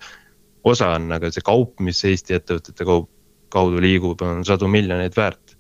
osa 0.66 0.92
on, 0.98 1.10
aga 1.16 1.32
see 1.34 1.46
kaup, 1.46 1.80
mis 1.84 2.04
Eesti 2.08 2.38
ettevõtete 2.38 2.88
kaup 2.88 3.10
kaudu 3.54 3.82
liigub, 3.82 4.22
on 4.26 4.44
sadu 4.48 4.68
miljoneid 4.72 5.16
väärt. 5.18 5.56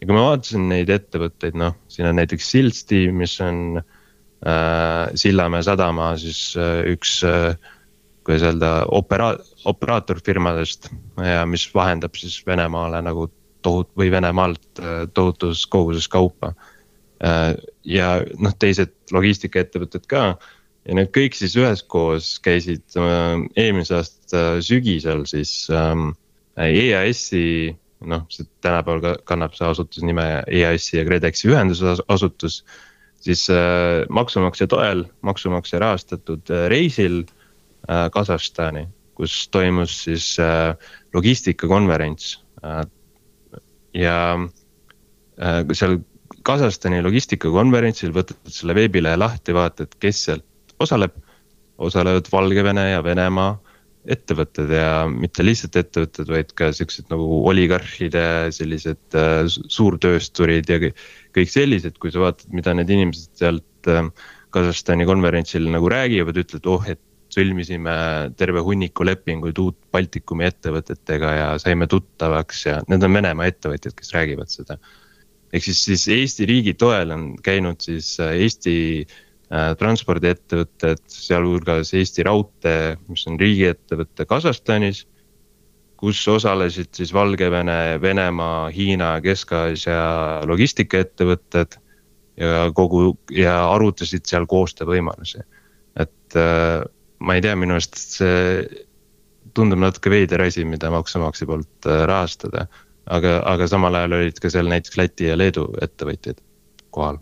ja 0.00 0.06
kui 0.06 0.16
ma 0.16 0.30
vaatasin 0.30 0.68
neid 0.70 0.88
ettevõtteid, 0.90 1.58
noh, 1.60 1.76
siin 1.92 2.08
on 2.08 2.16
näiteks 2.16 2.46
Siltsteam, 2.50 3.18
mis 3.20 3.36
on 3.44 3.80
äh, 3.80 5.10
Sillamäe 5.14 5.62
sadama 5.62 6.14
siis 6.18 6.54
äh, 6.56 6.80
üks 6.94 7.20
äh, 7.28 7.52
kuidas 8.24 8.42
öelda, 8.48 8.70
opera-, 8.88 9.38
operaatorfirmadest 9.64 10.90
ja 11.24 11.44
mis 11.46 11.66
vahendab 11.74 12.16
siis 12.16 12.40
Venemaale 12.46 13.02
nagu 13.02 13.28
tohut- 13.62 13.92
või 13.98 14.10
Venemaalt 14.12 14.80
äh, 14.80 15.04
tohutus 15.14 15.66
koguses 15.66 16.08
kaupa. 16.08 16.54
Äh, 17.80 17.92
ja 17.96 18.20
noh, 18.38 18.54
teised 18.58 18.92
logistikaettevõtted 19.12 20.06
ka 20.10 20.24
ja 20.86 20.96
need 20.96 21.10
kõik 21.14 21.36
siis 21.36 21.56
üheskoos 21.56 22.38
käisid 22.44 22.84
äh, 22.96 23.40
eelmise 23.56 24.00
aasta 24.00 24.60
sügisel 24.64 25.24
siis 25.28 25.68
ähm, 25.72 26.12
EAS-i, 26.60 27.72
noh, 28.04 28.26
see 28.32 28.48
tänapäeval 28.64 29.00
ka 29.00 29.14
kannab 29.32 29.56
see 29.56 29.68
asutus 29.68 30.04
nime 30.04 30.42
EAS-i 30.46 31.00
ja 31.00 31.06
KredExi 31.08 31.50
ühendusasutus. 31.52 32.64
siis 33.20 33.50
äh, 33.50 34.06
maksumaksja 34.08 34.66
toel, 34.66 35.04
maksumaksja 35.20 35.78
rahastatud 35.78 36.50
äh, 36.50 36.68
reisil 36.72 37.24
äh, 37.88 38.10
Kasahstani, 38.10 38.88
kus 39.14 39.48
toimus 39.48 40.04
siis 40.04 40.38
äh, 40.38 40.76
logistikakonverents 41.12 42.44
äh,. 42.64 42.86
ja 43.94 44.38
äh, 45.40 45.64
seal 45.72 46.00
Kasahstani 46.46 47.02
logistikakonverentsil 47.04 48.12
võtad 48.14 48.52
selle 48.52 48.76
veebilehe 48.78 49.18
lahti, 49.18 49.54
vaatad, 49.56 49.96
kes 50.00 50.24
sealt 50.28 50.76
osaleb. 50.80 51.16
osalevad 51.80 52.26
Valgevene 52.32 52.90
ja 52.90 53.00
Venemaa 53.04 53.54
ettevõtted 54.08 54.70
ja 54.72 55.04
mitte 55.08 55.44
lihtsalt 55.44 55.76
ettevõtted, 55.76 56.28
vaid 56.28 56.52
ka 56.56 56.70
siuksed 56.76 57.10
nagu 57.12 57.40
oligarhide 57.48 58.24
sellised 58.52 59.16
äh, 59.16 59.44
suurtöösturid 59.48 60.68
ja 60.68 60.78
kõik 60.80 61.52
sellised, 61.52 61.98
kui 62.00 62.12
sa 62.12 62.22
vaatad, 62.24 62.48
mida 62.56 62.74
need 62.76 62.92
inimesed 62.92 63.32
sealt 63.40 63.90
äh, 63.90 64.08
Kasahstani 64.50 65.06
konverentsil 65.06 65.68
nagu 65.70 65.88
räägivad, 65.92 66.40
ütlevad, 66.40 66.68
oh, 66.72 66.88
et 66.88 67.00
sõlmisime 67.30 67.92
terve 68.38 68.62
hunniku 68.66 69.04
lepinguid 69.06 69.58
uut 69.62 69.78
Baltikumi 69.94 70.48
ettevõtetega 70.48 71.34
ja 71.36 71.50
saime 71.62 71.86
tuttavaks 71.90 72.64
ja 72.66 72.80
need 72.90 73.04
on 73.06 73.14
Venemaa 73.14 73.52
ettevõtjad, 73.52 73.94
kes 73.96 74.16
räägivad 74.16 74.50
seda. 74.50 74.80
Ehk 75.52 75.64
siis, 75.64 75.82
siis 75.84 76.06
Eesti 76.14 76.46
riigi 76.46 76.74
toel 76.78 77.10
on 77.14 77.26
käinud 77.42 77.80
siis 77.82 78.12
äh, 78.22 78.34
Eesti 78.44 78.76
äh, 79.02 79.72
transpordiettevõtted, 79.78 81.02
sealhulgas 81.10 81.94
Eesti 81.94 82.26
Raudtee, 82.26 82.96
mis 83.08 83.26
on 83.30 83.40
riigiettevõte 83.40 84.26
Kasahstanis. 84.26 85.06
kus 86.00 86.22
osalesid 86.32 86.94
siis 86.96 87.10
Valgevene, 87.12 88.00
Venemaa, 88.00 88.70
Hiina, 88.72 89.18
Kesk-Aasia 89.20 90.46
logistikaettevõtted 90.48 91.76
ja 92.40 92.70
kogu 92.72 93.18
ja 93.36 93.58
arutasid 93.68 94.24
seal 94.24 94.46
koostöövõimalusi. 94.48 95.42
et 95.96 96.36
äh, 96.36 96.80
ma 97.18 97.34
ei 97.34 97.42
tea, 97.44 97.56
minu 97.56 97.76
arust 97.76 97.98
see 97.98 98.86
tundub 99.54 99.80
natuke 99.82 100.12
veider 100.12 100.44
asi, 100.46 100.64
mida 100.64 100.90
maksumaksja 100.92 101.48
poolt 101.50 101.88
äh, 101.88 102.04
rahastada. 102.08 102.66
Aga, 103.06 103.40
aga 103.46 103.68
samal 103.70 103.94
ajal 103.94 104.18
olid 104.20 104.38
ka 104.42 104.50
seal 104.52 104.70
näiteks 104.70 104.96
Läti 105.00 105.30
ja 105.30 105.38
Leedu 105.38 105.66
ettevõtjad 105.82 106.40
kohal. 106.90 107.18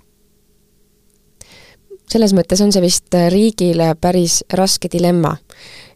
selles 2.09 2.33
mõttes 2.33 2.63
on 2.65 2.73
see 2.73 2.83
vist 2.83 3.15
äh, 3.15 3.29
riigile 3.33 3.95
päris 4.01 4.41
raske 4.53 4.89
dilemma, 4.93 5.37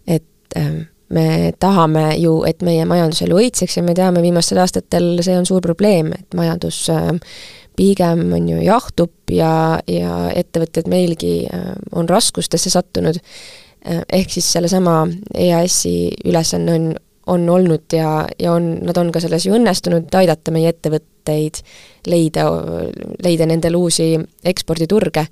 et 0.07 0.59
ähm, 0.59 0.85
me 1.09 1.53
tahame 1.59 2.17
ju, 2.21 2.43
et 2.45 2.62
meie 2.62 2.85
majanduselu 2.85 3.39
õitseks 3.41 3.79
ja 3.79 3.83
me 3.83 3.95
teame, 3.95 4.23
viimastel 4.23 4.61
aastatel 4.61 5.23
see 5.25 5.37
on 5.39 5.49
suur 5.49 5.65
probleem, 5.65 6.12
et 6.12 6.35
majandus 6.35 6.85
ähm, 6.93 7.23
pigem 7.77 8.27
on 8.37 8.49
ju 8.49 8.61
jahtub 8.61 9.33
ja, 9.33 9.81
ja 9.89 10.29
ettevõtted 10.37 10.89
meilgi 10.93 11.49
on 11.97 12.09
raskustesse 12.09 12.71
sattunud 12.71 13.17
Äh, 13.87 14.03
ehk 14.12 14.31
siis 14.31 14.47
sellesama 14.53 15.09
EAS-i 15.35 16.12
ülesanne 16.25 16.75
on, 16.75 16.85
on 16.95 17.01
olnud 17.26 17.93
ja, 17.93 18.26
ja 18.38 18.52
on, 18.52 18.75
nad 18.83 18.97
on 18.97 19.12
ka 19.12 19.21
selles 19.23 19.47
ju 19.47 19.55
õnnestunud, 19.57 20.11
aidata 20.19 20.55
meie 20.55 20.73
ettevõtteid 20.73 21.62
leida, 22.11 22.47
leida 23.23 23.47
nendele 23.47 23.79
uusi 23.79 24.17
eksporditurge. 24.45 25.26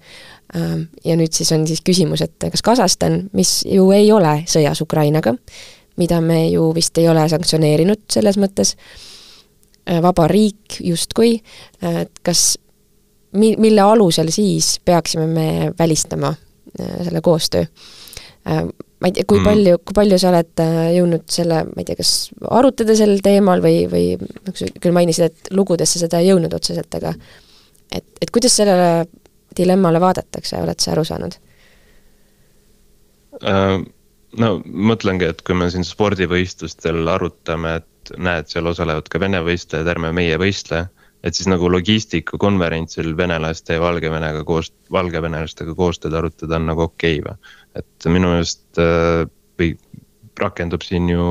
Äh, 0.57 0.73
ja 1.05 1.19
nüüd 1.19 1.35
siis 1.35 1.51
on 1.57 1.67
siis 1.67 1.83
küsimus, 1.87 2.23
et 2.27 2.51
kas 2.51 2.65
Kasahstan, 2.67 3.25
mis 3.37 3.61
ju 3.67 3.91
ei 3.97 4.11
ole 4.13 4.41
sõjas 4.51 4.83
Ukrainaga, 4.85 5.35
mida 6.01 6.21
me 6.25 6.45
ju 6.49 6.71
vist 6.75 6.99
ei 6.99 7.09
ole 7.11 7.27
sanktsioneerinud 7.31 8.07
selles 8.13 8.39
mõttes, 8.41 8.77
äh, 9.87 10.03
vaba 10.03 10.29
riik 10.31 10.81
justkui, 10.87 11.39
et 11.83 12.23
kas, 12.23 12.55
mi-, 13.33 13.57
mille 13.59 13.83
alusel 13.83 14.31
siis 14.35 14.79
peaksime 14.85 15.27
me 15.27 15.49
välistama 15.79 16.35
selle 16.79 17.19
koostöö 17.21 17.65
Äh, 17.67 18.00
ma 18.45 19.09
ei 19.09 19.13
tea, 19.17 19.27
kui 19.29 19.41
mm. 19.41 19.47
palju, 19.49 19.77
kui 19.85 19.97
palju 19.97 20.19
sa 20.21 20.31
oled 20.33 20.63
äh, 20.65 20.81
jõudnud 20.97 21.27
selle, 21.33 21.63
ma 21.69 21.83
ei 21.83 21.89
tea, 21.89 21.99
kas 21.99 22.15
arutada 22.61 22.97
sel 22.99 23.17
teemal 23.25 23.63
või, 23.65 23.85
või 23.91 24.07
noh, 24.21 24.57
sa 24.57 24.69
küll 24.81 24.97
mainisid, 24.97 25.31
et 25.31 25.53
lugudesse 25.57 26.03
seda 26.03 26.21
ei 26.21 26.31
jõudnud 26.31 26.55
otseselt, 26.57 26.99
aga 27.01 27.15
et, 27.93 28.05
et 28.21 28.33
kuidas 28.33 28.57
sellele 28.61 29.07
dilemmale 29.57 30.03
vaadatakse, 30.03 30.61
oled 30.63 30.83
sa 30.83 30.93
aru 30.95 31.07
saanud 31.09 31.39
uh,? 33.41 33.81
no 34.39 34.51
mõtlengi, 34.65 35.27
et 35.27 35.41
kui 35.43 35.57
me 35.59 35.67
siin 35.73 35.87
spordivõistlustel 35.87 37.09
arutame, 37.11 37.81
et 37.81 38.13
näed, 38.21 38.47
seal 38.53 38.69
osalevad 38.71 39.09
ka 39.11 39.19
Vene 39.23 39.41
võistlejad, 39.43 39.89
ärme 39.91 40.13
meie 40.15 40.37
võistle 40.39 40.85
et 41.25 41.37
siis 41.37 41.49
nagu 41.51 41.69
logistikakonverentsil 41.73 43.13
venelaste 43.17 43.77
ja 43.77 43.83
Valgevenega 43.83 44.45
koos, 44.49 44.73
valgevenelastega 44.93 45.75
koostööd 45.77 46.17
arutada 46.17 46.57
on 46.57 46.71
nagu 46.71 46.87
okei 46.89 47.21
okay, 47.21 47.27
või. 47.27 47.53
et 47.81 48.09
minu 48.09 48.33
meelest 48.33 48.81
äh, 48.81 49.27
või 49.61 49.75
rakendub 50.41 50.85
siin 50.87 51.11
ju 51.11 51.25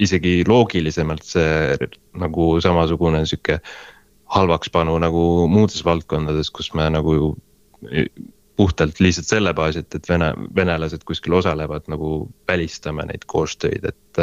isegi 0.00 0.40
loogilisemalt 0.48 1.26
see 1.26 1.76
nagu 2.18 2.48
samasugune 2.64 3.24
sihuke 3.28 3.58
halvakspanu 4.32 4.96
nagu 5.00 5.22
muudes 5.48 5.84
valdkondades, 5.84 6.50
kus 6.52 6.72
me 6.76 6.88
nagu 6.92 7.14
ju 7.14 7.28
puhtalt 8.58 8.98
lihtsalt 9.00 9.30
selle 9.30 9.52
baasilt, 9.54 9.94
et 9.94 10.08
vene, 10.10 10.32
venelased 10.56 11.04
kuskil 11.06 11.36
osalevad, 11.38 11.86
nagu 11.92 12.26
välistame 12.48 13.06
neid 13.06 13.28
koostöid, 13.30 13.84
et 13.86 14.22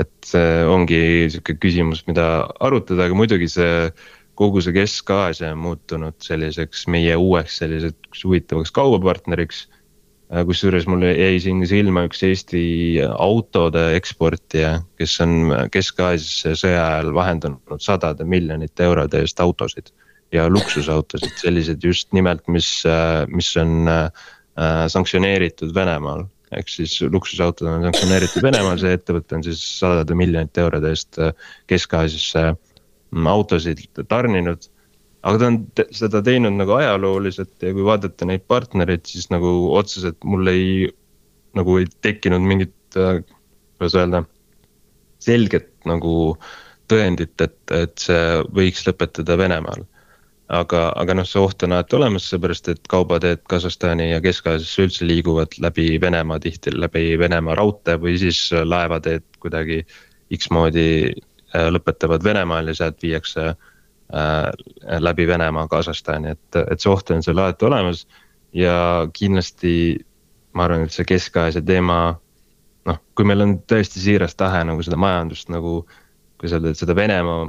et 0.00 0.10
see 0.26 0.64
ongi 0.66 1.00
sihuke 1.30 1.56
küsimus, 1.62 2.02
mida 2.08 2.26
arutada, 2.64 3.06
aga 3.06 3.16
muidugi 3.18 3.48
see 3.50 3.90
kogu 4.38 4.62
see 4.64 4.74
Kesk-Aasia 4.74 5.52
on 5.54 5.62
muutunud 5.62 6.16
selliseks 6.22 6.88
meie 6.90 7.14
uueks 7.16 7.60
selliseks 7.62 8.24
huvitavaks 8.26 8.74
kaubapartneriks. 8.74 9.68
kusjuures 10.48 10.86
mulle 10.90 11.12
jäi 11.12 11.36
siin 11.38 11.60
silma 11.68 12.06
üks 12.08 12.22
Eesti 12.26 12.62
autode 13.06 13.84
eksportija, 13.94 14.80
kes 14.98 15.20
on 15.22 15.52
Kesk-Aasiasse 15.70 16.56
sõja 16.58 16.80
ajal 16.88 17.12
vahendanud 17.14 17.78
sadade 17.78 18.24
miljonite 18.24 18.88
eurode 18.88 19.20
eest 19.22 19.40
autosid 19.40 19.92
ja 20.32 20.48
luksusautosid, 20.50 21.36
sellised 21.38 21.84
just 21.84 22.10
nimelt, 22.16 22.42
mis, 22.48 22.70
mis 23.30 23.50
on 23.60 23.86
äh, 23.86 24.08
sanktsioneeritud 24.90 25.74
Venemaal 25.76 26.24
ehk 26.52 26.70
siis 26.70 26.96
luksusautod 27.10 27.68
on 27.70 27.86
sanktsioneeritud 27.86 28.44
Venemaal, 28.44 28.78
see 28.80 28.94
ettevõte 28.96 29.38
on 29.38 29.44
siis 29.46 29.62
sadade 29.78 30.16
miljonite 30.18 30.64
eurode 30.64 30.92
eest 30.92 31.18
äh, 31.22 31.32
Kesk-Aasiasse 31.70 32.44
mm, 32.52 33.28
autosid 33.30 33.84
tarninud. 34.10 34.68
aga 35.24 35.40
ta 35.40 35.48
on 35.48 35.58
seda 35.96 36.20
teinud 36.24 36.56
nagu 36.58 36.76
ajalooliselt 36.76 37.64
ja 37.64 37.72
kui 37.72 37.86
vaadata 37.86 38.28
neid 38.28 38.44
partnereid, 38.50 39.06
siis 39.08 39.30
nagu 39.32 39.54
otseselt 39.78 40.20
mul 40.24 40.52
ei, 40.52 40.90
nagu 41.56 41.78
ei 41.80 41.88
tekkinud 42.06 42.44
mingit, 42.44 42.76
äh, 43.00 43.22
kuidas 43.78 43.96
öelda, 43.98 44.24
selget 45.24 45.72
nagu 45.88 46.36
tõendit, 46.92 47.34
et, 47.40 47.58
et 47.72 47.96
see 47.98 48.22
võiks 48.52 48.84
lõpetada 48.84 49.38
Venemaal 49.40 49.86
aga, 50.52 50.80
aga 51.00 51.16
noh, 51.16 51.26
see 51.28 51.40
oht 51.40 51.62
on 51.64 51.72
alati 51.72 51.96
olemas, 51.96 52.26
seepärast 52.28 52.68
et 52.72 52.88
kaubateed 52.90 53.44
Kasahstani 53.48 54.10
ja 54.10 54.20
Kesk-Aasiasse 54.24 54.86
üldse 54.86 55.08
liiguvad 55.08 55.56
läbi 55.62 55.94
Venemaa 56.00 56.40
tihti 56.42 56.74
läbi 56.74 57.14
Venemaa 57.18 57.56
raudtee 57.58 57.96
või 58.00 58.18
siis 58.20 58.40
laevateed 58.52 59.24
kuidagi 59.40 59.82
X-moodi 60.34 60.88
äh, 61.12 61.68
lõpetavad 61.72 62.24
Venemaal 62.24 62.68
ja 62.68 62.76
sealt 62.80 63.00
viiakse 63.02 63.46
äh, 63.54 64.50
läbi 65.00 65.26
Venemaa 65.26 65.68
Kasahstani, 65.68 66.36
et, 66.36 66.60
et 66.64 66.80
see 66.80 66.92
oht 66.92 67.10
on 67.14 67.24
seal 67.24 67.40
alati 67.40 67.70
olemas. 67.70 68.06
ja 68.54 69.08
kindlasti 69.12 69.98
ma 70.54 70.68
arvan, 70.68 70.84
et 70.86 70.94
see 70.94 71.08
Kesk-Aasia 71.08 71.64
teema, 71.66 72.14
noh, 72.86 72.98
kui 73.16 73.26
meil 73.26 73.42
on 73.42 73.56
tõesti 73.66 73.98
siiras 73.98 74.36
tahe 74.38 74.60
nagu 74.64 74.82
seda 74.84 74.96
majandust 75.00 75.48
nagu 75.50 75.82
kuidas 76.38 76.58
öelda, 76.58 76.70
et 76.74 76.78
seda 76.78 76.94
Venemaa 76.96 77.48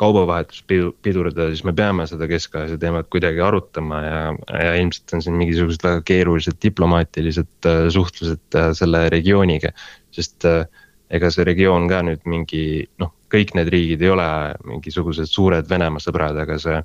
kaubavahetust 0.00 0.66
pidurdada, 1.02 1.48
siis 1.52 1.64
me 1.66 1.72
peame 1.76 2.06
seda 2.10 2.26
Kesk-Aasia 2.30 2.78
teemat 2.82 3.06
kuidagi 3.12 3.42
arutama 3.44 4.00
ja, 4.02 4.22
ja 4.50 4.72
ilmselt 4.80 5.14
on 5.14 5.22
siin 5.22 5.36
mingisugused 5.38 5.84
väga 5.86 6.00
keerulised 6.08 6.58
diplomaatilised 6.62 7.68
äh, 7.70 7.82
suhtlused 7.94 8.58
äh, 8.58 8.72
selle 8.74 9.04
regiooniga. 9.14 9.70
sest 10.14 10.46
äh, 10.50 10.64
ega 11.10 11.30
see 11.30 11.46
regioon 11.46 11.86
ka 11.90 12.00
nüüd 12.06 12.26
mingi 12.30 12.64
noh, 13.02 13.12
kõik 13.30 13.54
need 13.54 13.70
riigid 13.70 14.02
ei 14.02 14.10
ole 14.14 14.26
mingisugused 14.66 15.30
suured 15.30 15.68
Venemaa 15.70 16.02
sõbrad, 16.02 16.38
aga 16.42 16.58
see, 16.58 16.80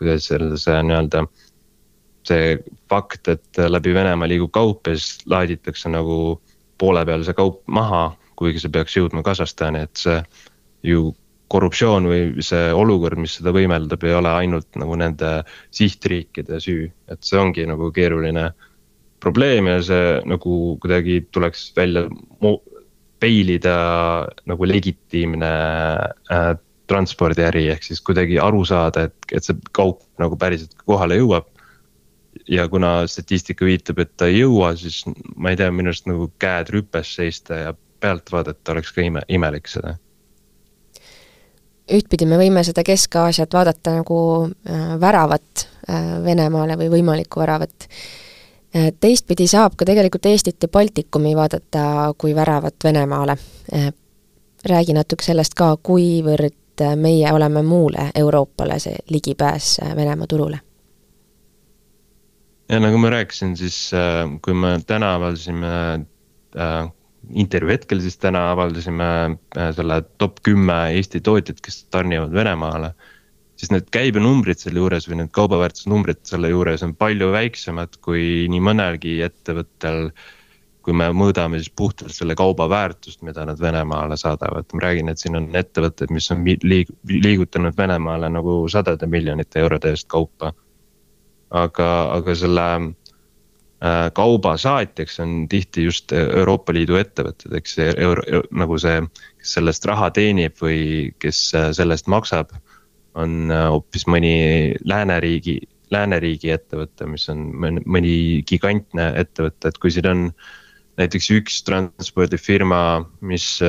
kuidas 0.00 0.30
öelda, 0.32 0.56
see 0.60 0.80
nii-öelda. 0.88 1.26
see 2.26 2.56
fakt, 2.90 3.28
et 3.28 3.60
läbi 3.68 3.94
Venemaa 3.94 4.28
liigub 4.28 4.50
kaup 4.54 4.88
ja 4.88 4.96
siis 4.96 5.26
laaditakse 5.28 5.92
nagu 5.92 6.40
poole 6.78 7.04
peal 7.06 7.24
see 7.24 7.36
kaup 7.36 7.62
maha, 7.68 8.16
kuigi 8.36 8.64
see 8.64 8.72
peaks 8.72 8.96
jõudma 8.96 9.22
Kasahstani, 9.24 9.84
et 9.86 10.00
see 10.00 10.18
ju 10.86 11.12
korruptsioon 11.52 12.08
või 12.10 12.44
see 12.44 12.70
olukord, 12.74 13.20
mis 13.22 13.36
seda 13.38 13.52
võimeldab, 13.54 14.02
ei 14.06 14.16
ole 14.18 14.32
ainult 14.42 14.78
nagu 14.80 14.96
nende 14.98 15.32
sihtriikide 15.74 16.58
süü, 16.62 16.88
et 17.12 17.22
see 17.26 17.38
ongi 17.38 17.66
nagu 17.68 17.92
keeruline 17.94 18.48
probleem 19.22 19.70
ja 19.70 19.80
see 19.84 20.16
nagu 20.28 20.76
kuidagi 20.82 21.20
tuleks 21.34 21.68
välja 21.76 22.06
peilida 23.22 23.76
nagu 24.46 24.68
legitiimne 24.68 25.52
äh, 26.34 26.48
transpordiäri, 26.90 27.66
ehk 27.72 27.86
siis 27.86 28.02
kuidagi 28.04 28.38
aru 28.42 28.62
saada, 28.68 29.06
et, 29.08 29.16
et 29.34 29.46
see 29.46 29.56
kaup 29.74 30.02
nagu 30.22 30.38
päriselt 30.38 30.74
kohale 30.84 31.18
jõuab. 31.20 31.52
ja 32.52 32.68
kuna 32.68 33.06
statistika 33.08 33.64
viitab, 33.64 33.98
et 33.98 34.10
ta 34.20 34.26
ei 34.28 34.42
jõua, 34.42 34.74
siis 34.76 35.00
ma 35.34 35.50
ei 35.50 35.56
tea, 35.58 35.70
minu 35.72 35.90
arust 35.90 36.06
nagu 36.06 36.28
käed 36.38 36.68
rüpes 36.74 37.14
seista 37.16 37.58
ja 37.62 37.72
pealt 38.00 38.30
vaadata 38.30 38.74
oleks 38.74 38.92
ka 38.92 39.02
ime, 39.02 39.22
imelik 39.32 39.70
seda 39.72 39.96
ühtpidi 41.92 42.26
me 42.26 42.38
võime 42.40 42.62
seda 42.66 42.82
Kesk-Aasiat 42.86 43.52
vaadata 43.54 43.98
nagu 44.00 44.18
äh, 44.44 45.00
väravat 45.00 45.66
äh, 45.90 46.06
Venemaale 46.24 46.78
või 46.80 46.92
võimalikku 46.98 47.40
väravat 47.40 47.88
teistpidi 49.00 49.46
saab 49.48 49.72
ka 49.78 49.86
tegelikult 49.88 50.26
Eestit 50.28 50.60
ja 50.60 50.68
Baltikumi 50.68 51.30
vaadata 51.36 52.12
kui 52.18 52.34
väravat 52.36 52.74
Venemaale. 52.84 53.36
räägi 54.68 54.92
natuke 54.92 55.24
sellest 55.24 55.54
ka, 55.56 55.76
kuivõrd 55.82 56.84
meie 56.96 57.32
oleme 57.32 57.62
muule 57.62 58.10
Euroopale 58.14 58.78
see 58.78 58.98
ligipääs 59.08 59.78
Venemaa 59.96 60.26
turule? 60.26 60.58
ja 62.68 62.80
nagu 62.80 62.98
ma 62.98 63.10
rääkisin, 63.10 63.56
siis 63.56 63.90
kui 64.42 64.54
me 64.54 64.80
täna 64.86 65.14
avaldasime 65.14 65.72
äh, 66.56 66.92
intervjuu 67.34 67.74
hetkel 67.74 68.00
siis 68.04 68.18
täna 68.22 68.50
avaldasime 68.52 69.08
äh, 69.56 69.70
selle 69.76 70.00
top 70.20 70.40
kümme 70.46 70.76
Eesti 70.96 71.20
tootjat, 71.20 71.60
kes 71.64 71.84
tarnivad 71.90 72.32
Venemaale. 72.32 72.94
siis 73.56 73.70
need 73.72 73.86
käibenumbrid 73.88 74.60
selle 74.60 74.82
juures 74.82 75.06
või 75.08 75.22
need 75.22 75.30
kaubaväärtusnumbrid 75.32 76.18
selle 76.28 76.50
juures 76.52 76.82
on 76.84 76.92
palju 76.94 77.30
väiksemad 77.32 77.94
kui 78.04 78.44
nii 78.52 78.60
mõnelgi 78.60 79.20
ettevõttel. 79.24 80.10
kui 80.86 80.94
me 80.94 81.08
mõõdame 81.10 81.58
siis 81.58 81.72
puhtalt 81.74 82.14
selle 82.14 82.36
kauba 82.38 82.68
väärtust, 82.70 83.22
mida 83.26 83.42
nad 83.44 83.58
Venemaale 83.58 84.14
saadavad, 84.16 84.68
ma 84.72 84.82
räägin, 84.84 85.08
et 85.10 85.18
siin 85.18 85.34
on 85.34 85.48
ettevõtted, 85.58 86.12
mis 86.14 86.30
on 86.30 86.44
liig-, 86.46 86.92
liigutanud 87.10 87.74
Venemaale 87.76 88.28
nagu 88.30 88.68
sadade 88.70 89.06
miljonite 89.06 89.60
eurode 89.60 89.90
eest 89.90 90.06
kaupa. 90.08 90.52
aga, 91.50 91.88
aga 92.12 92.34
selle 92.34 92.68
kauba 94.16 94.56
saatjaks 94.56 95.20
on 95.20 95.48
tihti 95.48 95.84
just 95.84 96.12
Euroopa 96.12 96.72
Liidu 96.72 96.96
ettevõtted, 96.96 97.52
eks 97.58 97.76
euro, 97.84 98.42
nagu 98.56 98.78
see, 98.80 99.02
kes 99.36 99.56
sellest 99.58 99.84
raha 99.84 100.08
teenib 100.16 100.56
või 100.62 101.12
kes 101.20 101.40
äh, 101.54 101.70
sellest 101.76 102.08
maksab. 102.08 102.54
on 103.16 103.50
äh, 103.50 103.68
hoopis 103.72 104.06
mõni 104.06 104.74
lääneriigi, 104.84 105.60
lääneriigi 105.90 106.50
ettevõte, 106.52 107.06
mis 107.06 107.28
on 107.28 107.46
mõni 107.84 108.42
gigantne 108.48 109.12
ettevõte, 109.16 109.68
et 109.68 109.78
kui 109.78 109.90
siin 109.90 110.08
on. 110.08 110.30
näiteks 110.96 111.30
üks 111.30 111.62
transpordifirma, 111.62 113.04
mis 113.20 113.60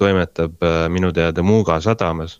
toimetab 0.00 0.62
minu 0.88 1.10
teada 1.12 1.42
Muuga 1.42 1.76
sadamas 1.84 2.38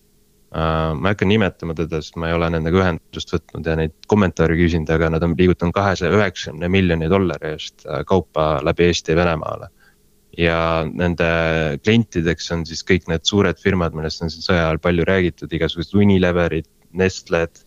ma 0.54 1.10
ei 1.10 1.12
hakka 1.12 1.26
nimetama 1.28 1.74
teda, 1.76 2.00
sest 2.00 2.16
ma 2.16 2.30
ei 2.30 2.36
ole 2.36 2.48
nendega 2.54 2.80
ühendust 2.80 3.34
võtnud 3.34 3.66
ja 3.68 3.74
neid 3.76 3.92
kommentaare 4.08 4.56
küsinud, 4.56 4.88
aga 4.94 5.10
nad 5.12 5.24
on 5.26 5.34
liigutanud 5.36 5.76
kahesaja 5.76 6.14
üheksakümne 6.16 6.70
miljoni 6.72 7.10
dollari 7.12 7.52
eest 7.52 7.84
äh, 7.84 8.00
kaupa 8.08 8.54
läbi 8.64 8.86
Eesti 8.88 9.12
ja 9.12 9.18
Venemaale. 9.20 9.68
ja 10.38 10.86
nende 10.86 11.28
klientideks 11.82 12.52
on 12.54 12.64
siis 12.66 12.84
kõik 12.86 13.08
need 13.10 13.26
suured 13.28 13.58
firmad, 13.60 13.92
millest 13.96 14.22
on 14.22 14.30
siin 14.30 14.44
sõja 14.44 14.64
ajal 14.68 14.80
palju 14.80 15.04
räägitud, 15.08 15.52
igasugused 15.52 15.96
Unileverid, 15.98 16.68
Nestle'd. 16.94 17.64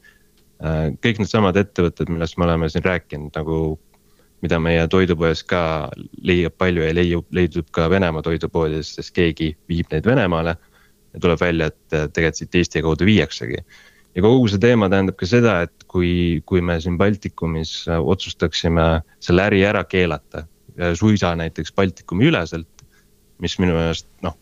Uh, 0.61 0.93
kõik 1.03 1.19
needsamad 1.19 1.57
ettevõtted, 1.57 2.07
millest 2.13 2.37
me 2.37 2.45
oleme 2.45 2.69
siin 2.69 2.85
rääkinud 2.85 3.33
nagu, 3.35 3.57
mida 4.45 4.59
meie 4.61 4.85
toidupoes 4.87 5.41
ka 5.43 5.89
leiab 6.21 6.53
palju 6.61 6.85
ja 6.85 6.93
leiub, 6.95 7.25
leidub 7.33 7.67
ka 7.75 7.89
Venemaa 7.91 8.23
toidupoodides, 8.23 8.93
sest 8.95 9.13
keegi 9.17 9.51
viib 9.69 9.89
neid 9.91 10.07
Venemaale 10.07 10.55
ja 11.13 11.21
tuleb 11.23 11.41
välja, 11.41 11.71
et 11.71 11.95
tegelikult 12.13 12.39
siit 12.39 12.55
Eesti 12.55 12.83
kaudu 12.85 13.07
viiaksegi. 13.07 13.63
ja 14.15 14.21
kogu 14.21 14.47
see 14.51 14.59
teema 14.59 14.89
tähendab 14.91 15.15
ka 15.19 15.27
seda, 15.27 15.61
et 15.67 15.85
kui, 15.87 16.41
kui 16.45 16.61
me 16.61 16.79
siin 16.83 16.97
Baltikumis 16.99 17.85
otsustaksime 17.95 18.87
selle 19.23 19.47
äri 19.47 19.63
ära 19.67 19.83
keelata, 19.87 20.45
suisa 20.99 21.35
näiteks 21.35 21.73
Baltikumi 21.75 22.27
üleselt. 22.31 22.67
mis 23.41 23.57
minu 23.57 23.73
meelest 23.73 24.05
noh, 24.21 24.35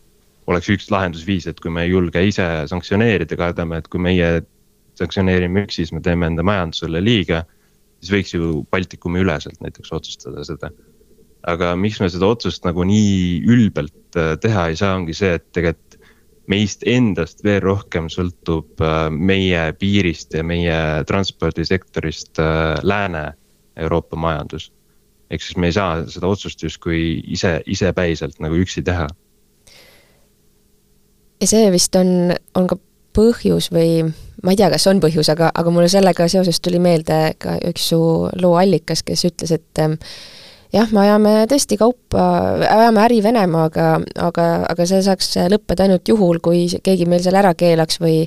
oleks 0.46 0.68
üks 0.68 0.90
lahendusviis, 0.92 1.46
et 1.48 1.60
kui 1.60 1.70
me 1.72 1.86
ei 1.86 1.94
julge 1.94 2.20
ise 2.26 2.44
sanktsioneerida, 2.68 3.36
kardame, 3.40 3.78
et 3.80 3.88
kui 3.88 4.02
meie 4.02 4.42
sanktsioneerime 5.00 5.64
üksi, 5.64 5.86
siis 5.86 5.92
me 5.96 6.02
teeme 6.04 6.28
enda 6.28 6.44
majandusele 6.44 7.00
liiga. 7.00 7.44
siis 8.00 8.12
võiks 8.12 8.34
ju 8.34 8.64
Baltikumi 8.70 9.20
üleselt 9.24 9.60
näiteks 9.60 9.92
otsustada 9.92 10.44
seda 10.44 10.70
aga 11.48 11.72
miks 11.78 12.00
me 12.00 12.08
seda 12.12 12.28
otsust 12.28 12.66
nagu 12.66 12.84
nii 12.84 13.40
ülbelt 13.48 14.18
teha 14.42 14.66
ei 14.68 14.76
saa, 14.76 14.96
ongi 14.98 15.16
see, 15.16 15.32
et 15.38 15.46
tegelikult 15.56 15.89
meist 16.50 16.84
endast 16.88 17.44
veel 17.46 17.60
rohkem 17.64 18.08
sõltub 18.12 18.82
äh, 18.82 19.06
meie 19.10 19.70
piirist 19.78 20.34
ja 20.34 20.44
meie 20.46 20.76
transpordisektorist 21.08 22.40
äh, 22.42 22.76
Lääne-Euroopa 22.82 24.18
majandus. 24.18 24.70
ehk 25.30 25.42
siis 25.42 25.56
me 25.56 25.68
ei 25.70 25.72
saa 25.72 26.04
seda 26.10 26.26
otsust 26.26 26.62
justkui 26.62 27.22
ise, 27.30 27.60
isepäiselt 27.66 28.40
nagu 28.42 28.58
üksi 28.58 28.82
teha. 28.82 29.06
ja 31.40 31.46
see 31.46 31.70
vist 31.72 31.96
on, 31.96 32.34
on 32.54 32.66
ka 32.66 32.76
põhjus 33.16 33.70
või 33.74 34.02
ma 34.42 34.52
ei 34.52 34.58
tea, 34.58 34.70
kas 34.72 34.86
on 34.90 35.00
põhjus, 35.02 35.30
aga, 35.32 35.50
aga 35.54 35.70
mulle 35.74 35.88
sellega 35.90 36.28
seoses 36.28 36.60
tuli 36.60 36.78
meelde 36.82 37.20
ka 37.38 37.58
üks 37.70 37.90
su 37.92 38.00
loo 38.42 38.54
allikas, 38.58 39.02
kes 39.06 39.26
ütles, 39.30 39.54
et 39.54 39.82
jah, 40.74 40.90
me 40.94 41.04
ajame 41.04 41.34
tõesti 41.50 41.78
kaupa, 41.80 42.24
ajame 42.68 43.04
äri 43.04 43.20
Venemaaga, 43.24 43.92
aga, 44.18 44.48
aga 44.70 44.88
see 44.88 45.02
saaks 45.06 45.34
lõppeda 45.52 45.86
ainult 45.86 46.08
juhul, 46.08 46.42
kui 46.44 46.66
keegi 46.82 47.08
meil 47.10 47.22
seal 47.24 47.38
ära 47.40 47.54
keelaks 47.58 48.00
või 48.02 48.24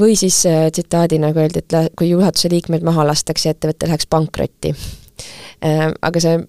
või 0.00 0.16
siis 0.16 0.46
äh, 0.46 0.70
tsitaadina 0.72 1.30
nagu 1.30 1.42
öeldi, 1.42 1.62
et 1.62 1.94
kui 1.98 2.10
juhatuse 2.10 2.50
liikmed 2.52 2.84
maha 2.86 3.06
lastakse 3.06 3.48
ja 3.48 3.56
ettevõte 3.56 3.88
läheks 3.88 4.08
pankrotti. 4.10 4.74
Äh, 5.64 5.90
aga 6.02 6.22
see, 6.22 6.40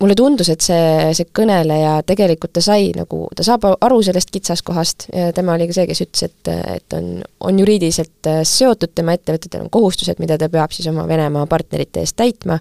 mulle 0.00 0.16
tundus, 0.18 0.50
et 0.52 0.64
see, 0.64 1.12
see 1.16 1.28
kõneleja 1.38 1.98
tegelikult 2.06 2.56
ta 2.58 2.62
sai 2.64 2.90
nagu, 2.96 3.26
ta 3.36 3.46
saab 3.46 3.66
aru 3.70 4.00
sellest 4.04 4.32
kitsaskohast 4.34 5.08
ja 5.12 5.30
tema 5.36 5.54
oli 5.54 5.68
ka 5.70 5.78
see, 5.78 5.86
kes 5.90 6.04
ütles, 6.04 6.26
et, 6.28 6.52
et 6.74 6.98
on, 6.98 7.10
on 7.46 7.60
juriidiliselt 7.62 8.30
äh, 8.30 8.40
seotud 8.48 8.94
tema 8.94 9.14
ettevõtetel 9.16 9.64
on 9.64 9.72
kohustused, 9.72 10.18
mida 10.22 10.38
ta 10.40 10.50
peab 10.52 10.74
siis 10.74 10.90
oma 10.90 11.06
Venemaa 11.08 11.46
partnerite 11.50 12.02
eest 12.04 12.18
täitma 12.18 12.58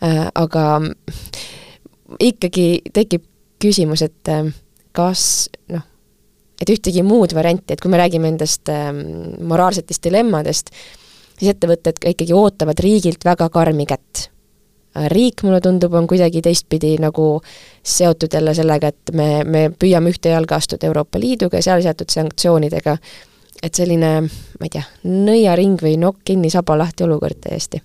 aga 0.00 0.64
ikkagi 2.20 2.66
tekib 2.94 3.24
küsimus, 3.62 4.04
et 4.04 4.30
äh, 4.32 4.48
kas 4.96 5.48
noh, 5.72 5.84
et 6.60 6.70
ühtegi 6.72 7.04
muud 7.06 7.34
varianti, 7.36 7.74
et 7.74 7.82
kui 7.82 7.92
me 7.92 8.00
räägime 8.00 8.30
nendest 8.30 8.70
ähm, 8.72 9.02
moraalsetest 9.48 10.04
dilemmadest, 10.08 10.72
siis 11.36 11.52
ettevõtted 11.52 12.00
ka 12.00 12.12
ikkagi 12.12 12.36
ootavad 12.36 12.80
riigilt 12.84 13.24
väga 13.26 13.48
karmi 13.52 13.86
kätt. 13.88 14.26
Äh, 14.96 15.08
riik, 15.12 15.44
mulle 15.46 15.60
tundub, 15.64 15.94
on 15.96 16.08
kuidagi 16.10 16.42
teistpidi 16.44 16.96
nagu 17.02 17.28
seotud 17.82 18.32
jälle 18.32 18.54
sellega, 18.56 18.92
et 18.92 19.16
me, 19.16 19.30
me 19.44 19.66
püüame 19.72 20.12
ühte 20.12 20.32
jalga 20.32 20.60
astuda 20.60 20.88
Euroopa 20.88 21.20
Liiduga 21.20 21.60
ja 21.60 21.70
seal 21.70 21.84
seatud 21.84 22.12
sanktsioonidega, 22.12 22.96
et 23.64 23.74
selline, 23.74 24.14
ma 24.60 24.68
ei 24.68 24.72
tea, 24.72 24.86
nõiaring 25.08 25.80
või 25.82 25.96
nokk 26.00 26.24
kinni, 26.28 26.52
saba 26.52 26.76
lahti 26.78 27.08
olukord 27.08 27.40
täiesti 27.48 27.80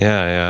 ja, 0.00 0.16
ja 0.28 0.48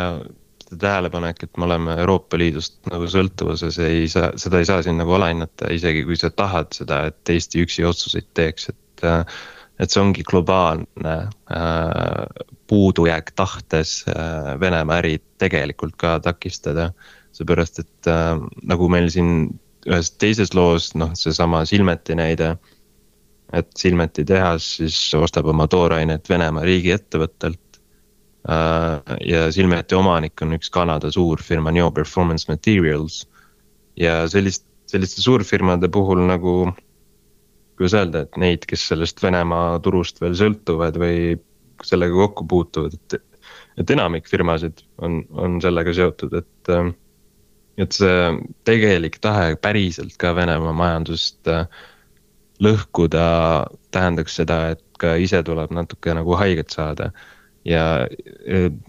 tähelepanek, 0.79 1.43
et 1.43 1.57
me 1.57 1.65
oleme 1.65 1.97
Euroopa 2.03 2.39
Liidust 2.39 2.79
nagu 2.91 3.09
sõltuvuses, 3.11 3.79
ei 3.83 4.09
saa, 4.11 4.33
seda 4.41 4.61
ei 4.61 4.69
saa 4.69 4.83
siin 4.85 4.99
nagu 5.01 5.15
alahinnata, 5.17 5.71
isegi 5.75 6.05
kui 6.07 6.17
sa 6.21 6.31
tahad 6.35 6.73
seda, 6.77 7.05
et 7.11 7.35
Eesti 7.35 7.65
üksi 7.65 7.87
otsuseid 7.89 8.31
teeks, 8.35 8.71
et. 8.73 9.07
et 9.83 9.91
see 9.91 9.99
ongi 9.99 10.23
globaalne 10.23 11.15
äh, 11.51 12.45
puudujääk 12.71 13.33
tahtes 13.35 14.05
äh, 14.09 14.53
Venemaa 14.61 15.01
äri 15.03 15.17
tegelikult 15.39 15.97
ka 15.99 16.21
takistada. 16.23 16.93
seepärast, 17.35 17.79
et 17.83 18.07
äh, 18.07 18.39
nagu 18.63 18.89
meil 18.89 19.11
siin 19.11 19.59
ühes 19.91 20.13
teises 20.15 20.55
loos, 20.55 20.93
noh, 20.95 21.11
seesama 21.19 21.65
Silmeti 21.67 22.15
näide. 22.15 22.57
et 23.53 23.69
Silmeti 23.77 24.25
tehas 24.25 24.77
siis 24.77 25.15
ostab 25.15 25.47
oma 25.47 25.67
toorainet 25.69 26.29
Venemaa 26.29 26.63
riigiettevõttelt 26.65 27.61
Äh, 28.49 29.17
ja 29.25 29.47
Silmeti 29.53 29.97
omanik 29.97 30.43
on 30.45 30.53
üks 30.53 30.69
Kanada 30.73 31.09
suurfirma 31.13 31.73
Neo 31.73 31.91
Performance 31.91 32.51
Materials. 32.53 33.29
ja 33.97 34.29
sellist, 34.29 34.67
selliste 34.91 35.23
suurfirmade 35.23 35.89
puhul 35.89 36.25
nagu, 36.27 36.73
kuidas 37.79 37.95
öelda, 37.95 38.25
et 38.27 38.37
neid, 38.43 38.67
kes 38.67 38.89
sellest 38.91 39.23
Venemaa 39.23 39.79
turust 39.81 40.19
veel 40.21 40.35
sõltuvad 40.37 40.99
või 40.99 41.39
sellega 41.87 42.19
kokku 42.19 42.47
puutuvad, 42.51 42.99
et. 42.99 43.23
et 43.79 43.91
enamik 43.91 44.27
firmasid 44.29 44.83
on, 44.99 45.23
on 45.31 45.61
sellega 45.63 45.95
seotud, 45.95 46.35
et, 46.39 46.73
et 47.79 47.97
see 47.97 48.19
tegelik 48.67 49.21
tahe 49.23 49.55
päriselt 49.57 50.19
ka 50.19 50.35
Venemaa 50.37 50.75
majandust 50.75 51.49
lõhkuda 52.61 53.25
tähendaks 53.95 54.37
seda, 54.43 54.75
et 54.75 54.85
ka 54.99 55.15
ise 55.17 55.41
tuleb 55.47 55.73
natuke 55.75 56.13
nagu 56.19 56.37
haiget 56.39 56.75
saada 56.75 57.13
ja 57.65 58.07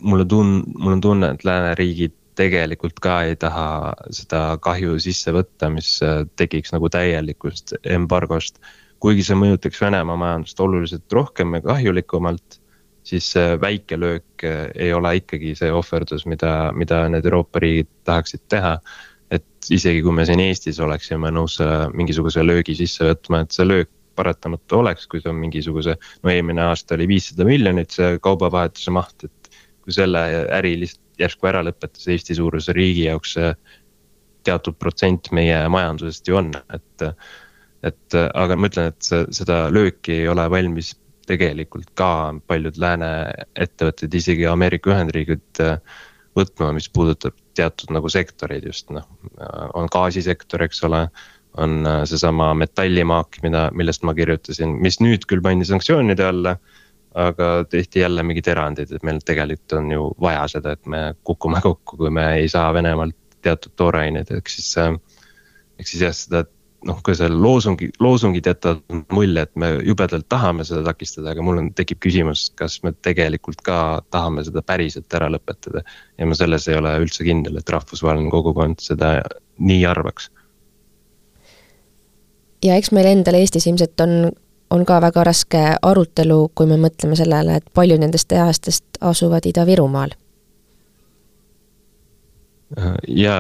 mulle 0.01 0.25
tun-, 0.29 0.63
mul 0.77 0.97
on 0.97 1.01
tunne, 1.01 1.31
et 1.35 1.45
lääneriigid 1.47 2.15
tegelikult 2.35 2.99
ka 3.03 3.21
ei 3.29 3.37
taha 3.39 3.93
seda 4.13 4.57
kahju 4.63 4.97
sisse 4.99 5.31
võtta, 5.35 5.69
mis 5.71 5.97
tekiks 6.39 6.75
nagu 6.75 6.91
täielikust 6.91 7.77
embargost. 7.83 8.59
kuigi 8.99 9.23
see 9.27 9.35
mõjutaks 9.37 9.81
Venemaa 9.83 10.15
majandust 10.17 10.59
oluliselt 10.63 11.13
rohkem 11.13 11.53
ja 11.53 11.61
kahjulikumalt, 11.61 12.59
siis 13.05 13.27
see 13.35 13.57
väike 13.61 13.99
löök 13.99 14.45
ei 14.75 14.93
ole 14.93 15.15
ikkagi 15.19 15.53
see 15.55 15.71
ohverdus, 15.71 16.25
mida, 16.25 16.71
mida 16.73 17.03
need 17.09 17.25
Euroopa 17.25 17.59
riigid 17.59 17.91
tahaksid 18.03 18.47
teha. 18.49 18.79
et 19.31 19.69
isegi 19.73 20.03
kui 20.05 20.13
me 20.13 20.23
siin 20.25 20.39
Eestis 20.39 20.77
oleksime 20.79 21.31
nõus 21.33 21.57
mingisuguse 21.97 22.43
löögi 22.45 22.75
sisse 22.77 23.07
võtma, 23.07 23.41
et 23.41 23.51
see 23.51 23.65
löök 23.65 23.89
paratamatu 24.15 24.79
oleks, 24.81 25.07
kui 25.11 25.21
see 25.21 25.31
on 25.31 25.39
mingisuguse, 25.41 25.95
no 26.23 26.33
eelmine 26.33 26.63
aasta 26.69 26.95
oli 26.97 27.07
viissada 27.11 27.47
miljonit 27.47 27.95
see 27.95 28.19
kaubavahetuse 28.23 28.93
maht, 28.95 29.27
et. 29.27 29.41
kui 29.85 29.93
selle 29.93 30.21
äri 30.57 30.71
lihtsalt 30.81 31.19
järsku 31.21 31.45
ära 31.45 31.59
lõpetas 31.61 32.07
Eesti 32.09 32.35
suuruse 32.35 32.73
riigi 32.73 33.03
jaoks 33.05 33.35
teatud 34.45 34.77
protsent 34.81 35.29
meie 35.31 35.59
majandusest 35.69 36.27
ju 36.27 36.39
on, 36.41 36.49
et. 36.73 37.05
et 37.85 38.17
aga 38.33 38.57
ma 38.57 38.71
ütlen, 38.71 38.89
et 38.89 39.35
seda 39.37 39.67
lööki 39.69 40.23
ei 40.23 40.27
ole 40.31 40.47
valmis 40.49 40.95
tegelikult 41.29 41.91
ka 41.97 42.09
paljud 42.49 42.77
lääne 42.81 43.09
ettevõtted, 43.57 44.13
isegi 44.13 44.45
Ameerika 44.49 44.91
Ühendriigid 44.93 45.61
võtma, 46.35 46.71
mis 46.75 46.89
puudutab 46.91 47.37
teatud 47.57 47.93
nagu 47.95 48.09
sektoreid 48.11 48.67
just 48.67 48.91
noh, 48.93 49.07
on 49.73 49.89
gaasisektor, 49.91 50.65
eks 50.65 50.83
ole 50.87 51.05
on 51.57 51.87
seesama 52.09 52.53
metallimaak, 52.57 53.39
mida, 53.43 53.69
millest 53.71 54.03
ma 54.03 54.13
kirjutasin, 54.17 54.77
mis 54.83 54.99
nüüd 54.99 55.27
küll 55.29 55.43
pandi 55.45 55.67
sanktsioonide 55.69 56.25
alla 56.27 56.57
aga 57.15 57.65
tehti 57.69 57.99
jälle 57.99 58.23
mingid 58.27 58.47
erandid, 58.51 58.91
et 58.91 59.03
meil 59.07 59.21
tegelikult 59.23 59.77
on 59.77 59.91
ju 59.91 60.07
vaja 60.21 60.47
seda, 60.51 60.73
et 60.75 60.89
me 60.91 61.13
kukume 61.23 61.61
kokku, 61.63 61.97
kui 62.01 62.11
me 62.11 62.25
ei 62.41 62.49
saa 62.51 62.73
Venemaalt 62.75 63.15
teatud 63.45 63.71
tooraineid, 63.79 64.31
ehk 64.35 64.51
siis. 64.51 64.73
ehk 65.79 65.87
siis 65.87 66.01
jah, 66.03 66.15
seda 66.15 66.43
noh, 66.85 66.99
kui 67.05 67.15
seal 67.17 67.33
loosungi, 67.41 67.89
loosungid 68.03 68.45
jätavad 68.45 69.05
mulje, 69.15 69.45
et 69.47 69.55
me 69.59 69.71
jubedalt 69.87 70.27
tahame 70.29 70.65
seda 70.67 70.83
takistada, 70.89 71.31
aga 71.31 71.45
mul 71.45 71.61
on, 71.63 71.71
tekib 71.77 72.01
küsimus, 72.03 72.49
kas 72.59 72.81
me 72.83 72.93
tegelikult 73.07 73.63
ka 73.65 73.79
tahame 74.13 74.43
seda 74.45 74.61
päriselt 74.65 75.17
ära 75.17 75.31
lõpetada. 75.31 75.85
ja 76.19 76.27
ma 76.27 76.37
selles 76.37 76.67
ei 76.67 76.77
ole 76.81 76.97
üldse 77.05 77.25
kindel, 77.27 77.57
et 77.57 77.69
rahvusvaheline 77.69 78.31
kogukond 78.33 78.83
seda 78.83 79.17
nii 79.57 79.85
arvaks 79.87 80.29
ja 82.63 82.75
eks 82.75 82.91
meil 82.95 83.11
endal 83.11 83.37
Eestis 83.39 83.67
ilmselt 83.67 84.01
on 84.01 84.31
on 84.69 84.85
ka 84.85 84.99
väga 85.01 85.23
raske 85.27 85.63
arutelu, 85.81 86.39
kui 86.57 86.69
me 86.69 86.77
mõtleme 86.81 87.17
sellele, 87.17 87.59
et 87.59 87.67
paljud 87.73 88.01
nendest 88.01 88.27
tehastest 88.31 89.01
asuvad 89.01 89.45
Ida-Virumaal. 89.45 90.15
ja 93.07 93.35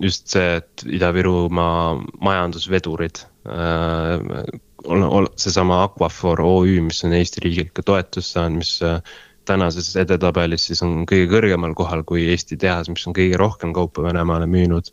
just 0.00 0.32
see, 0.32 0.56
et 0.56 0.84
Ida-Virumaa 0.86 1.98
majandusvedurid 2.24 3.20
äh,, 3.46 4.48
seesama 5.36 5.82
Aquafor 5.84 6.40
OÜ, 6.40 6.80
mis 6.82 7.04
on 7.04 7.12
Eesti 7.12 7.44
riigilt 7.44 7.74
ka 7.76 7.84
toetust 7.84 8.32
saanud, 8.34 8.62
mis 8.62 8.72
äh, 8.82 9.02
tänases 9.44 9.92
edetabelis 10.00 10.66
siis 10.70 10.82
on 10.82 11.04
kõige 11.08 11.28
kõrgemal 11.34 11.76
kohal 11.76 12.02
kui 12.08 12.24
Eesti 12.32 12.56
tehas, 12.56 12.88
mis 12.88 13.04
on 13.06 13.14
kõige 13.16 13.36
rohkem 13.40 13.76
kaupa 13.76 14.02
Venemaale 14.08 14.48
müünud 14.50 14.90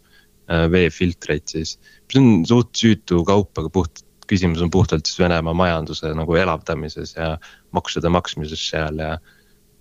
veefiltreid 0.72 1.48
siis. 1.50 1.78
mis 2.08 2.20
on 2.22 2.46
suht 2.46 2.76
süütu 2.78 3.24
kaup, 3.26 3.52
aga 3.58 3.70
puht 3.74 4.06
küsimus 4.30 4.62
on 4.62 4.72
puhtalt 4.72 5.06
siis 5.06 5.20
Venemaa 5.20 5.54
majanduse 5.54 6.14
nagu 6.18 6.38
elavdamises 6.40 7.16
ja 7.16 7.36
maksude 7.76 8.10
maksmises 8.14 8.62
seal 8.70 9.02
ja, 9.02 9.18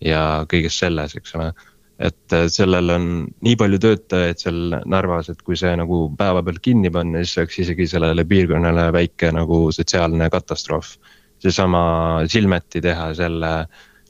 ja 0.04 0.24
kõiges 0.50 0.78
selles, 0.82 1.16
eks 1.16 1.34
ole. 1.38 1.52
et 1.98 2.34
äh, 2.34 2.46
sellel 2.50 2.90
on 2.90 3.08
nii 3.46 3.56
palju 3.56 3.78
töötajaid 3.78 4.42
seal 4.42 4.78
Narvas, 4.90 5.30
et 5.30 5.42
kui 5.46 5.56
see 5.56 5.74
nagu 5.78 6.08
päevapealt 6.18 6.60
kinni 6.62 6.90
panna, 6.90 7.22
siis 7.22 7.38
oleks 7.38 7.58
isegi 7.62 7.86
sellele 7.86 8.24
piirkonnale 8.26 8.88
väike 8.92 9.30
nagu 9.32 9.66
sotsiaalne 9.72 10.30
katastroof. 10.30 10.96
seesama 11.38 11.84
Silmeti 12.26 12.80
tehas 12.80 13.18
jälle 13.18 13.54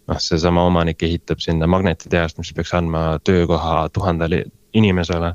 noh, 0.09 0.19
seesama 0.19 0.65
omanik 0.65 1.03
ehitab 1.03 1.41
sinna 1.41 1.67
magnetitehast, 1.67 2.39
mis 2.39 2.53
peaks 2.53 2.75
andma 2.75 3.19
töökoha 3.25 3.89
tuhandele 3.93 4.45
inimesele 4.75 5.35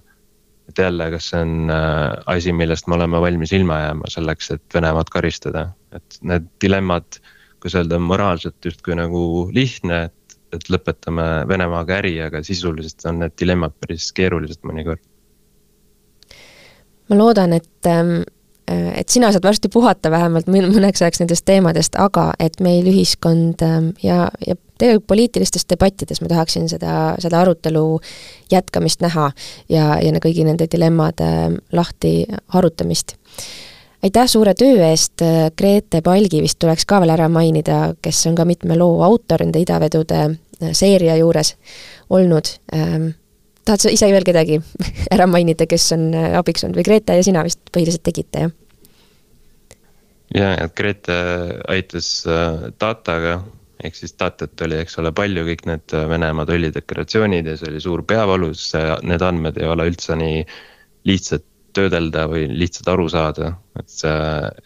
et 0.79 0.85
jälle, 0.85 1.09
kas 1.11 1.29
see 1.31 1.41
on 1.43 1.73
äh, 1.73 2.13
asi, 2.31 2.53
millest 2.55 2.87
me 2.87 2.95
oleme 2.95 3.21
valmis 3.21 3.51
ilma 3.55 3.79
jääma 3.83 4.11
selleks, 4.11 4.51
et 4.55 4.63
Venemaad 4.73 5.11
karistada, 5.11 5.65
et 5.95 6.19
need 6.21 6.47
dilemmad, 6.63 7.19
kuidas 7.59 7.75
öelda, 7.81 7.99
moraalselt 7.99 8.65
justkui 8.65 8.95
nagu 8.97 9.21
lihtne, 9.55 10.05
et, 10.09 10.37
et 10.55 10.69
lõpetame 10.71 11.27
Venemaaga 11.49 11.99
äri, 11.99 12.15
aga 12.23 12.43
sisuliselt 12.45 13.05
on 13.09 13.23
need 13.25 13.35
dilemmad 13.39 13.75
päris 13.81 14.11
keerulised 14.15 14.63
mõnikord. 14.67 15.03
ma 17.09 17.17
loodan, 17.17 17.53
et, 17.57 17.71
ähm, 17.89 18.21
et 18.69 19.09
sina 19.09 19.31
saad 19.31 19.45
varsti 19.45 19.69
puhata 19.73 20.11
vähemalt 20.11 20.49
mõneks 20.51 21.01
ajaks 21.03 21.23
nendest 21.23 21.45
teemadest, 21.45 21.95
aga 21.99 22.31
et 22.39 22.59
meil 22.63 22.87
ühiskond 22.91 23.63
ähm, 23.65 23.91
ja, 24.03 24.27
ja 24.45 24.55
tegelikult 24.79 25.07
poliitilistes 25.07 25.65
debattides 25.69 26.21
ma 26.21 26.31
tahaksin 26.31 26.69
seda, 26.71 27.15
seda 27.19 27.41
arutelu 27.41 27.99
jätkamist 28.51 29.01
näha 29.03 29.31
ja, 29.69 29.95
ja 30.01 30.21
kõigi 30.23 30.45
nende 30.47 30.69
dilemmade 30.71 31.59
lahti 31.75 32.13
arutamist. 32.55 33.15
aitäh 34.03 34.27
suure 34.27 34.53
töö 34.53 34.83
eest, 34.89 35.23
Grete 35.57 36.01
Palgi 36.01 36.41
vist 36.41 36.59
tuleks 36.59 36.85
ka 36.85 37.01
veel 37.03 37.15
ära 37.15 37.29
mainida, 37.29 37.95
kes 38.01 38.25
on 38.27 38.35
ka 38.35 38.45
mitme 38.45 38.77
loo 38.79 39.01
autor 39.03 39.43
nende 39.43 39.59
idavedude 39.59 40.29
seeria 40.71 41.15
juures 41.15 41.55
olnud 42.09 42.53
ähm, 42.75 43.11
tahad 43.69 43.85
sa 43.85 43.93
ise 43.93 44.09
veel 44.09 44.25
kedagi 44.27 44.57
ära 45.15 45.29
mainida, 45.29 45.69
kes 45.69 45.91
on 45.95 46.09
abiks 46.41 46.65
olnud 46.65 46.81
või 46.81 46.89
Grete 46.89 47.19
ja 47.19 47.25
sina 47.25 47.45
vist 47.45 47.61
põhiliselt 47.69 48.05
tegite, 48.09 48.47
jah? 48.47 48.57
ja, 50.35 50.51
et 50.57 50.75
Grete 50.77 51.21
aitas 51.69 52.11
äh, 52.27 52.69
dataga 52.81 53.39
ehk 53.83 53.95
siis 53.95 54.15
datat 54.19 54.61
oli, 54.65 54.79
eks 54.83 54.99
ole, 55.01 55.11
palju, 55.15 55.45
kõik 55.47 55.63
need 55.69 55.95
äh, 55.95 56.07
Venemaa 56.11 56.47
tollideklaratsioonid 56.49 57.47
ja 57.47 57.55
see 57.59 57.69
oli 57.71 57.83
suur 57.83 58.03
peavalu, 58.07 58.51
sest 58.57 59.05
need 59.07 59.23
andmed 59.25 59.59
ei 59.61 59.69
ole 59.71 59.87
üldse 59.91 60.17
nii 60.19 60.43
lihtsad 61.07 61.45
töödelda 61.77 62.25
või 62.29 62.47
lihtsalt 62.49 62.89
aru 62.91 63.05
saada, 63.11 63.53
et 63.79 63.89
see, 63.93 64.13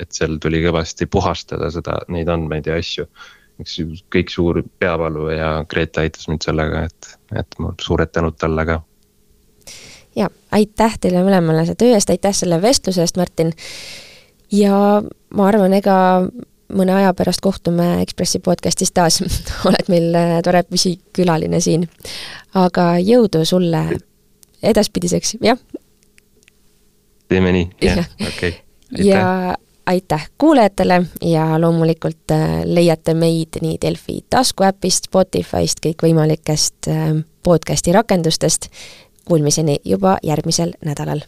et 0.01 0.15
seal 0.15 0.37
tuli 0.41 0.63
kõvasti 0.63 1.07
puhastada 1.11 1.69
seda, 1.73 1.99
neid 2.13 2.31
andmeid 2.31 2.69
ja 2.69 2.79
asju. 2.79 3.07
eks 3.61 3.75
kõik 4.09 4.31
suur 4.33 4.63
peavalu 4.81 5.29
ja 5.35 5.49
Grete 5.69 6.01
aitas 6.01 6.27
mind 6.31 6.45
sellega, 6.47 6.87
et, 6.89 7.11
et 7.37 7.59
mul 7.59 7.75
suured 7.81 8.09
tänud 8.09 8.39
talle 8.39 8.65
ka. 8.65 8.79
Aitäh 10.53 10.97
teile 11.01 11.23
mõlemale 11.25 11.65
selle 11.65 11.79
töö 11.79 11.93
eest, 11.97 12.11
aitäh 12.13 12.35
selle 12.35 12.61
vestluse 12.61 13.03
eest, 13.03 13.17
Martin. 13.17 13.53
ja 14.51 15.01
ma 15.33 15.47
arvan, 15.49 15.73
ega 15.73 15.95
mõne 16.73 16.95
aja 16.97 17.13
pärast 17.17 17.41
kohtume 17.43 18.01
Ekspressi 18.01 18.39
podcastis 18.43 18.91
taas 18.91 19.21
oled 19.67 19.91
meil 19.91 20.13
äh, 20.17 20.37
tore 20.45 20.63
püsikülaline 20.67 21.61
siin. 21.63 21.87
aga 22.53 22.93
jõudu 23.01 23.45
sulle 23.45 23.85
edaspidiseks, 24.63 25.37
jah. 25.43 25.59
teeme 27.27 27.51
nii, 27.51 27.69
jah, 27.89 28.07
okei. 28.27 28.55
ja 29.03 29.25
aitäh 29.85 30.29
kuulajatele 30.37 31.01
ja 31.21 31.61
loomulikult 31.61 32.31
äh, 32.31 32.61
leiate 32.65 33.13
meid 33.13 33.61
nii 33.61 33.77
Delfi 33.81 34.21
taskuäpist, 34.29 35.09
Spotify'st, 35.11 35.83
kõikvõimalikest 35.85 36.91
äh, 36.91 37.09
podcast'i 37.43 37.91
rakendustest. 37.91 38.69
Kuulmiseni 39.25 39.77
juba 39.85 40.17
järgmisel 40.23 40.73
nädalal 40.85 41.21